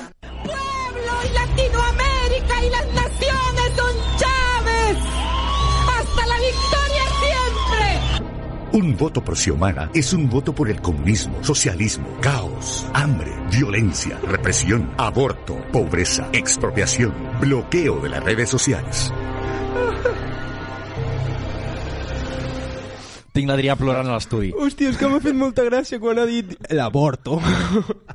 Un 8.74 8.96
voto 8.96 9.22
por 9.22 9.36
Xiomara 9.36 9.90
es 9.94 10.14
un 10.14 10.30
voto 10.30 10.56
por 10.56 10.70
el 10.70 10.82
comunismo, 10.82 11.44
socialismo, 11.44 12.08
caos, 12.22 12.86
hambre, 12.94 13.30
violencia, 13.52 14.18
represión, 14.24 14.94
aborto, 14.98 15.58
pobreza, 15.74 16.30
expropiación, 16.32 17.14
bloqueo 17.42 18.00
de 18.00 18.08
las 18.10 18.24
redes 18.24 18.50
sociales. 18.50 19.12
Tinc 23.32 23.48
l'Adrià 23.48 23.78
plorant 23.80 24.08
a 24.08 24.16
l'estudi. 24.18 24.50
Hòstia, 24.52 24.92
és 24.92 24.98
que 25.00 25.08
m'ha 25.08 25.22
fet 25.24 25.36
molta 25.36 25.64
gràcia 25.64 26.00
quan 26.04 26.20
ha 26.20 26.26
dit 26.28 26.56
l'aborto. 26.72 27.40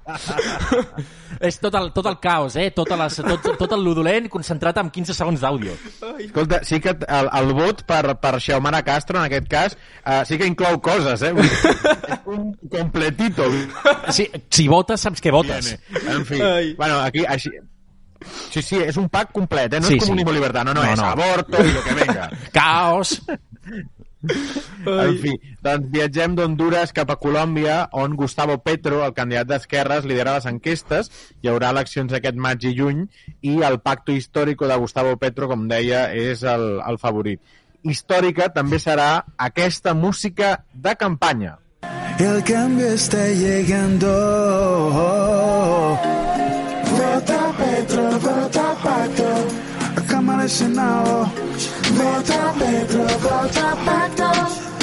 És 1.47 1.59
tot 1.61 1.75
el, 1.77 1.91
tot 1.93 2.07
el 2.09 2.17
caos, 2.23 2.55
eh? 2.57 2.71
Tot, 2.75 2.89
les, 2.97 3.17
tot, 3.27 3.47
tot 3.59 3.73
el 3.77 3.83
ludolent 3.85 4.29
concentrat 4.33 4.79
en 4.81 4.89
15 4.95 5.15
segons 5.17 5.43
d'àudio. 5.43 5.75
Escolta, 6.23 6.61
sí 6.65 6.79
que 6.81 6.95
el, 6.97 7.29
el 7.41 7.53
vot 7.59 7.83
per, 7.89 8.15
per 8.23 8.35
Xiomara 8.41 8.81
Castro, 8.87 9.19
en 9.21 9.27
aquest 9.29 9.49
cas, 9.53 9.77
uh, 10.07 10.23
sí 10.29 10.39
que 10.41 10.49
inclou 10.49 10.79
coses, 10.85 11.23
eh? 11.27 11.33
Vull 11.37 11.49
dir, 11.51 11.73
és 12.17 12.31
un 12.33 12.47
completito. 12.73 13.51
Sí, 14.15 14.29
si 14.51 14.69
votes, 14.73 15.03
saps 15.05 15.21
que 15.21 15.35
votes. 15.35 15.75
En 16.07 16.25
fi, 16.29 16.41
Ai. 16.41 16.75
bueno, 16.79 17.01
aquí, 17.05 17.27
així... 17.29 17.51
Sí, 18.51 18.63
sí, 18.65 18.79
és 18.81 18.97
un 18.97 19.11
pack 19.13 19.31
complet, 19.37 19.75
eh? 19.77 19.81
No 19.83 19.87
Sí, 19.91 19.99
és 19.99 20.03
sí. 20.03 20.09
comunismo 20.09 20.33
libertad, 20.33 20.65
no, 20.65 20.73
no, 20.75 20.83
No, 20.83 20.93
és 20.95 20.99
no. 20.99 21.11
aborto 21.13 21.61
i 21.63 21.73
lo 21.75 21.83
que 21.85 21.95
venga. 21.99 22.31
Caos. 22.55 23.19
En 24.87 25.17
fi, 25.19 25.33
doncs 25.65 25.91
viatgem 25.91 26.37
d'Honduras 26.39 26.93
cap 26.95 27.11
a 27.11 27.17
Colòmbia, 27.19 27.79
on 27.99 28.15
Gustavo 28.19 28.59
Petro, 28.63 29.03
el 29.07 29.15
candidat 29.17 29.51
d'esquerres, 29.51 30.07
lidera 30.07 30.37
les 30.37 30.47
enquestes. 30.51 31.11
Hi 31.43 31.51
haurà 31.51 31.73
eleccions 31.75 32.15
aquest 32.15 32.39
maig 32.39 32.65
i 32.69 32.75
juny 32.77 33.05
i 33.43 33.57
el 33.67 33.81
pacto 33.83 34.15
històrico 34.15 34.71
de 34.71 34.79
Gustavo 34.83 35.17
Petro, 35.19 35.51
com 35.51 35.67
deia, 35.71 36.07
és 36.15 36.45
el, 36.47 36.69
el 36.87 37.01
favorit. 37.03 37.43
Històrica 37.87 38.49
també 38.55 38.79
serà 38.83 39.11
aquesta 39.39 39.95
música 39.95 40.57
de 40.75 40.95
campanya. 40.99 41.57
El 42.19 42.43
cambio 42.45 42.87
está 42.93 43.29
llegando. 43.29 44.09
Vota 46.97 47.53
Petro, 47.59 48.11
vota. 48.21 48.66
Senado. 50.49 51.31
Vota 51.97 52.53
Petro, 52.59 53.05
vota 53.23 53.77
Pacto. 53.85 54.31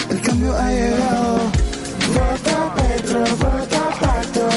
El 0.09 0.21
cambio 0.21 0.53
ha 0.57 0.69
llegado. 0.71 1.37
Vota 2.13 2.75
Petro, 2.75 3.19
vota 3.19 3.83
Pacto. 4.01 4.49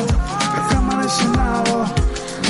Cámara 0.70 1.04
y 1.04 1.08
Senado. 1.08 1.84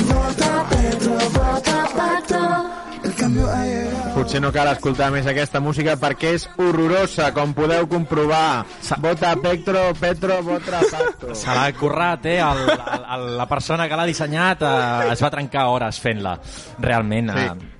Vota 0.07 0.65
Petro, 0.69 1.13
vota 1.33 1.87
Pacto. 1.95 2.69
El 3.03 3.15
cambio 3.15 3.47
ha 3.47 3.65
llegado. 3.65 4.13
Potser 4.17 4.41
no 4.41 4.49
cal 4.51 4.71
escoltar 4.73 5.11
més 5.13 5.27
aquesta 5.29 5.59
música 5.61 5.93
perquè 6.01 6.33
és 6.33 6.47
horrorosa, 6.57 7.29
com 7.35 7.53
podeu 7.53 7.85
comprovar. 7.87 8.65
Vota 9.03 9.35
Petro, 9.37 9.91
Petro, 9.99 10.41
vota 10.41 10.81
Pacto. 10.89 11.35
Se 11.37 11.53
l'ha 11.53 11.69
currat, 11.77 12.25
eh? 12.25 12.39
El, 12.41 12.65
el, 12.73 13.05
el, 13.05 13.25
la 13.37 13.45
persona 13.45 13.85
que 13.87 13.95
l'ha 13.99 14.09
dissenyat 14.09 14.65
eh, 14.65 15.11
es 15.13 15.21
va 15.21 15.29
trencar 15.29 15.67
hores 15.69 16.01
fent-la. 16.01 16.39
Realment. 16.81 17.35
Sí. 17.37 17.45
Eh, 17.45 17.76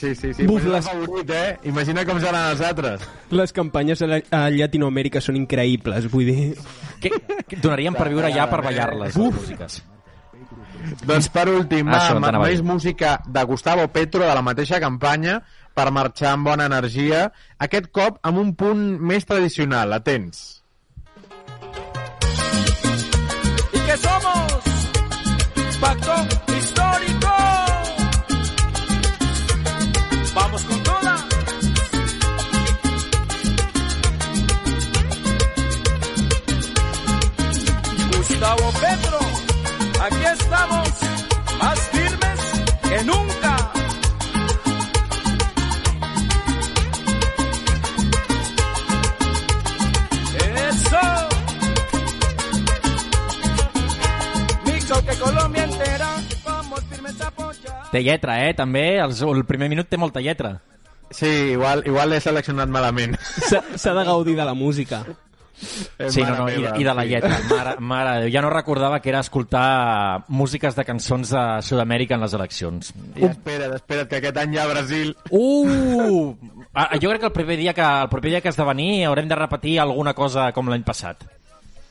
Sí, 0.00 0.14
sí, 0.16 0.32
sí. 0.32 0.46
Buf, 0.48 0.64
les- 0.64 0.86
favorit, 0.88 1.28
eh? 1.36 1.58
Imagina 1.68 2.06
com 2.08 2.16
seran 2.22 2.46
els 2.54 2.60
altres. 2.64 3.02
Les 3.36 3.52
campanyes 3.52 4.00
a, 4.00 4.06
la, 4.08 4.18
a 4.32 4.42
Llatinoamèrica 4.54 5.20
són 5.20 5.36
increïbles, 5.36 6.06
vull 6.08 6.30
dir... 6.30 6.46
que, 7.04 7.10
que 7.48 7.58
donaríem 7.60 7.94
per 7.98 8.08
viure 8.08 8.30
ja 8.32 8.46
per 8.48 8.62
ballar-les, 8.64 9.12
les 9.12 9.20
músiques. 9.20 9.80
Doncs 11.04 11.28
per 11.28 11.44
últim, 11.52 11.90
Això, 11.92 12.14
va, 12.16 12.20
t'anava 12.24 12.46
a 12.46 12.48
més 12.48 12.62
música 12.64 13.18
de 13.28 13.42
Gustavo 13.44 13.84
Petro, 13.92 14.24
de 14.24 14.32
la 14.34 14.40
mateixa 14.42 14.80
campanya, 14.80 15.42
per 15.76 15.90
marxar 15.92 16.32
amb 16.32 16.48
bona 16.48 16.64
energia, 16.70 17.26
aquest 17.60 17.90
cop 17.92 18.16
amb 18.24 18.40
un 18.40 18.54
punt 18.56 18.80
més 19.12 19.28
tradicional. 19.28 19.92
Atents. 19.92 20.62
¿Y 23.72 23.78
qué 23.86 23.96
somos? 23.96 25.76
Pacto 25.80 26.14
Gustavo 38.40 38.72
Petro, 38.72 39.18
aquí 40.00 40.24
estamos, 40.32 40.88
más 41.58 41.78
firmes 41.90 42.40
que 42.88 43.04
nunca. 43.04 43.72
Eso. 50.70 50.98
Mixo 54.64 55.04
que 55.04 55.16
Colombia 55.18 55.64
entera, 55.64 56.08
vamos 56.42 56.80
firmes 56.84 57.20
a 57.20 57.26
apoyar. 57.26 57.90
Té 57.92 58.02
lletra, 58.02 58.48
eh? 58.48 58.54
També 58.54 59.02
els, 59.04 59.20
el 59.20 59.44
primer 59.44 59.68
minut 59.68 59.92
té 59.92 59.98
molta 60.00 60.24
lletra. 60.24 60.62
Sí, 61.10 61.28
igual, 61.28 61.84
igual 61.84 62.08
l'he 62.08 62.24
seleccionat 62.24 62.72
malament. 62.72 63.20
S'ha 63.76 63.92
de 63.92 64.04
gaudir 64.08 64.40
de 64.40 64.48
la 64.48 64.54
música. 64.54 65.04
Eh, 65.98 66.10
Sí, 66.10 66.22
no, 66.22 66.34
no, 66.36 66.48
i, 66.48 66.62
i 66.80 66.84
de 66.84 66.94
la 66.94 67.04
lletra. 67.04 67.36
Mare, 67.50 67.74
mare, 67.80 68.30
ja 68.32 68.40
no 68.42 68.50
recordava 68.50 69.00
que 69.00 69.10
era 69.12 69.20
escoltar 69.20 70.24
músiques 70.28 70.76
de 70.76 70.84
cançons 70.88 71.32
de 71.34 71.42
Sud-amèrica 71.66 72.16
en 72.16 72.24
les 72.24 72.34
eleccions. 72.38 72.92
I 73.16 73.26
espera't, 73.28 73.74
espera't, 73.80 74.08
que 74.08 74.20
aquest 74.22 74.40
any 74.40 74.56
hi 74.56 74.62
ha 74.62 74.66
Brasil. 74.70 75.12
Uh! 75.30 76.32
Ah, 76.72 76.90
Jo 77.02 77.10
crec 77.10 77.20
que 77.20 77.30
el 77.32 77.36
proper 77.36 77.58
dia 77.58 77.74
que, 77.74 77.82
el 77.82 78.08
proper 78.08 78.30
dia 78.30 78.40
que 78.40 78.48
has 78.48 78.56
de 78.56 78.64
venir 78.64 79.04
haurem 79.04 79.28
de 79.28 79.36
repetir 79.36 79.78
alguna 79.82 80.14
cosa 80.14 80.50
com 80.56 80.68
l'any 80.70 80.84
passat. 80.86 81.24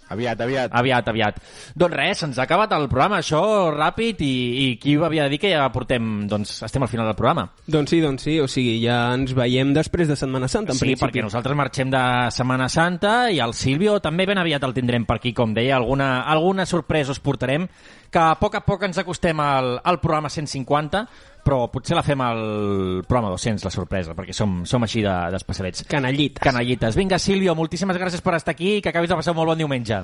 Aviat, 0.10 0.42
aviat. 0.42 0.74
Aviat, 0.74 1.10
aviat. 1.12 1.40
Doncs 1.78 1.96
res, 1.96 2.22
se'ns 2.24 2.40
ha 2.40 2.46
acabat 2.48 2.74
el 2.74 2.88
programa, 2.90 3.20
això 3.22 3.42
ràpid, 3.76 4.24
i, 4.26 4.34
i 4.64 4.66
qui 4.82 4.96
ho 4.98 5.06
havia 5.06 5.28
de 5.28 5.36
dir 5.36 5.40
que 5.44 5.52
ja 5.54 5.68
portem, 5.74 6.26
doncs 6.30 6.58
estem 6.66 6.86
al 6.86 6.92
final 6.92 7.10
del 7.10 7.18
programa. 7.20 7.46
Doncs 7.70 7.94
sí, 7.94 8.02
doncs 8.02 8.26
sí, 8.26 8.40
o 8.42 8.48
sigui, 8.50 8.80
ja 8.82 9.00
ens 9.14 9.36
veiem 9.38 9.74
després 9.76 10.10
de 10.10 10.18
Setmana 10.20 10.50
Santa, 10.50 10.74
en 10.74 10.80
sí, 10.80 10.88
principi. 10.88 11.06
perquè 11.06 11.26
nosaltres 11.26 11.58
marxem 11.58 11.94
de 11.94 12.04
Setmana 12.34 12.70
Santa 12.74 13.14
i 13.30 13.42
el 13.44 13.54
Silvio 13.54 14.00
també 14.02 14.26
ben 14.30 14.42
aviat 14.42 14.66
el 14.66 14.76
tindrem 14.78 15.06
per 15.06 15.20
aquí, 15.20 15.34
com 15.38 15.54
deia, 15.54 15.78
alguna, 15.78 16.24
alguna 16.26 16.66
sorpresa 16.70 17.14
us 17.14 17.22
portarem, 17.24 17.70
que 18.10 18.20
a 18.20 18.36
poc 18.42 18.58
a 18.58 18.64
poc 18.66 18.88
ens 18.90 18.98
acostem 18.98 19.40
al, 19.40 19.76
al 19.86 20.02
programa 20.02 20.32
150, 20.34 21.06
però 21.44 21.70
potser 21.72 21.96
la 21.98 22.04
fem 22.04 22.22
al 22.22 23.04
programa 23.08 23.30
200, 23.34 23.64
la 23.66 23.72
sorpresa, 23.72 24.14
perquè 24.16 24.34
som, 24.34 24.64
som 24.66 24.84
així 24.84 25.02
de- 25.02 25.18
d'especialets. 25.32 25.84
Canallites. 25.90 26.42
Canallites. 26.44 26.96
Vinga, 26.96 27.20
Silvio, 27.20 27.56
moltíssimes 27.56 27.98
gràcies 27.98 28.22
per 28.22 28.36
estar 28.36 28.52
aquí 28.54 28.78
i 28.78 28.82
que 28.82 28.90
acabis 28.90 29.10
de 29.10 29.16
passar 29.16 29.32
un 29.32 29.38
molt 29.38 29.50
bon 29.54 29.58
diumenge. 29.58 30.02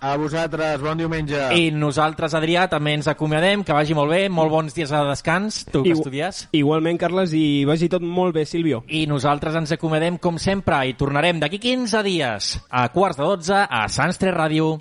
A 0.00 0.12
vosaltres, 0.16 0.80
bon 0.80 0.96
diumenge. 0.96 1.36
I 1.58 1.72
nosaltres, 1.74 2.32
Adrià, 2.38 2.68
també 2.70 2.92
ens 2.94 3.08
acomiadem, 3.10 3.64
que 3.66 3.72
vagi 3.74 3.94
molt 3.98 4.12
bé, 4.12 4.28
molt 4.30 4.48
bons 4.52 4.72
dies 4.76 4.90
de 4.94 5.00
descans, 5.08 5.64
tu 5.72 5.82
que 5.82 5.90
Igu- 5.90 5.98
estudies. 5.98 6.44
Igualment, 6.52 7.00
Carles, 7.00 7.32
i 7.34 7.64
vagi 7.66 7.88
tot 7.88 8.02
molt 8.06 8.32
bé, 8.36 8.44
Silvio. 8.46 8.84
I 8.86 9.08
nosaltres 9.10 9.56
ens 9.58 9.72
acomiadem, 9.74 10.18
com 10.18 10.38
sempre, 10.38 10.84
i 10.86 10.94
tornarem 10.94 11.40
d'aquí 11.40 11.58
15 11.58 12.04
dies, 12.04 12.60
a 12.70 12.88
quarts 12.94 13.16
de 13.18 13.24
12, 13.24 13.54
a 13.68 13.88
Sants 13.88 14.18
3 14.18 14.32
Ràdio. 14.34 14.78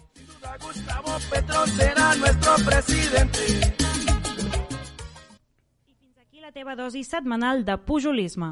Petro 1.31 1.65
será 1.75 2.13
nuestro 2.15 2.53
presidente. 2.63 3.86
La 6.47 6.53
teva 6.55 6.77
dosi 6.79 7.01
setmanal 7.03 7.65
de 7.67 7.73
pujolisme. 7.75 8.47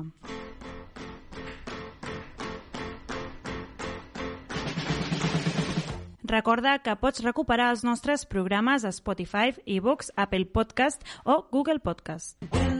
Recorda 6.27 6.75
que 6.83 6.97
pots 6.99 7.23
recuperar 7.23 7.69
els 7.71 7.85
nostres 7.87 8.27
programes 8.27 8.83
a 8.83 8.91
Spotify, 8.91 9.55
eBooks, 9.63 10.11
Apple 10.17 10.43
Podcast 10.51 11.07
o 11.23 11.45
Google 11.53 11.79
Podcast. 11.79 12.35
There 12.51 12.74